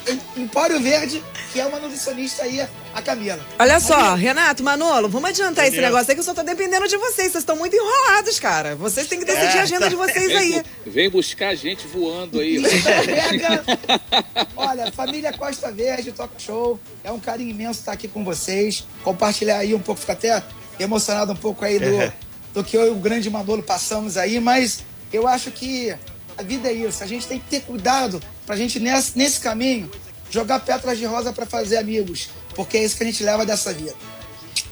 tem 0.05 0.21
o 0.37 0.41
Empório 0.41 0.81
Verde, 0.81 1.21
que 1.53 1.61
é 1.61 1.67
uma 1.67 1.81
nutricionista 1.81 2.45
aí, 2.45 2.65
a 2.95 3.03
Camila. 3.03 3.41
Olha 3.59 3.81
só, 3.81 4.15
Renato, 4.15 4.63
Manolo, 4.63 5.09
vamos 5.09 5.31
adiantar 5.31 5.67
esse 5.67 5.81
negócio 5.81 6.11
aí 6.11 6.15
que 6.15 6.21
eu 6.21 6.25
só 6.25 6.33
tô 6.35 6.43
dependendo 6.43 6.87
de 6.87 6.97
vocês. 6.97 7.33
Vocês 7.33 7.43
estão 7.43 7.57
muito 7.57 7.75
enrolados, 7.75 8.39
cara. 8.39 8.77
Vocês 8.77 9.07
têm 9.09 9.19
que 9.19 9.25
decidir 9.25 9.59
a 9.59 9.63
agenda 9.63 9.89
de 9.89 9.97
vocês 9.97 10.27
Vem, 10.27 10.37
aí. 10.37 10.63
bu- 10.85 10.91
vem 10.91 11.11
buscar 11.11 11.49
a 11.49 11.55
gente 11.55 11.87
voando 11.87 12.39
aí. 12.41 12.63
Pega. 13.05 13.65
Olha, 14.57 14.93
família 14.93 15.33
Costa 15.33 15.71
Verde, 15.73 16.13
Talk 16.13 16.33
Show. 16.41 16.79
É 17.03 17.11
um 17.11 17.19
carinho 17.19 17.51
imenso 17.51 17.81
estar 17.81 17.93
aqui 17.93 18.07
com 18.09 18.25
vocês. 18.25 18.87
Compartilhar 19.03 19.59
aí 19.59 19.75
um 19.75 19.81
pouco, 19.81 20.01
fico 20.01 20.13
até 20.13 20.43
emocionado 20.79 21.33
um 21.33 21.37
pouco 21.37 21.65
aí 21.65 21.79
do, 21.79 22.13
do 22.55 22.65
que 22.65 22.77
eu 22.77 22.87
e 22.87 22.91
o 22.91 22.95
grande 22.97 23.29
Manolo 23.31 23.63
passamos 23.63 24.17
aí, 24.17 24.41
mas 24.41 24.81
eu 25.13 25.27
acho 25.29 25.51
que 25.51 25.95
a 26.37 26.43
vida 26.43 26.69
é 26.69 26.73
isso. 26.73 27.03
A 27.03 27.07
gente 27.07 27.27
tem 27.27 27.39
que 27.39 27.49
ter 27.49 27.61
cuidado 27.61 28.21
pra 28.47 28.57
gente, 28.57 28.79
nesse, 28.81 29.17
nesse 29.17 29.41
caminho, 29.41 29.91
jogar 30.31 30.61
pétalas 30.61 30.99
de 30.99 31.05
rosa 31.07 31.33
pra 31.33 31.47
fazer 31.47 31.77
amigos. 31.77 32.29
Porque 32.55 32.77
é 32.79 32.85
isso 32.85 32.97
que 32.97 33.03
a 33.03 33.07
gente 33.07 33.23
leva 33.23 33.45
dessa 33.45 33.73
vida. 33.73 33.95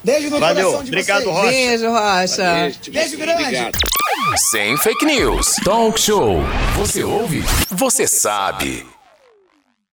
Beijo 0.03 0.29
no 0.29 0.39
Valeu. 0.39 0.65
coração 0.65 0.83
de 0.83 0.89
Obrigado, 0.91 1.23
vocês. 1.25 1.33
Rocha. 1.33 1.51
Beijo, 1.51 1.89
Rocha. 1.91 2.53
Beijo, 2.53 2.91
Beijo 2.91 3.17
grande. 3.17 3.43
Obrigado. 3.43 3.79
Sem 4.51 4.77
fake 4.77 5.05
news. 5.05 5.55
Talk 5.63 5.99
show. 5.99 6.37
Você 6.77 7.03
ouve? 7.03 7.43
Você 7.69 8.07
sabe. 8.07 8.85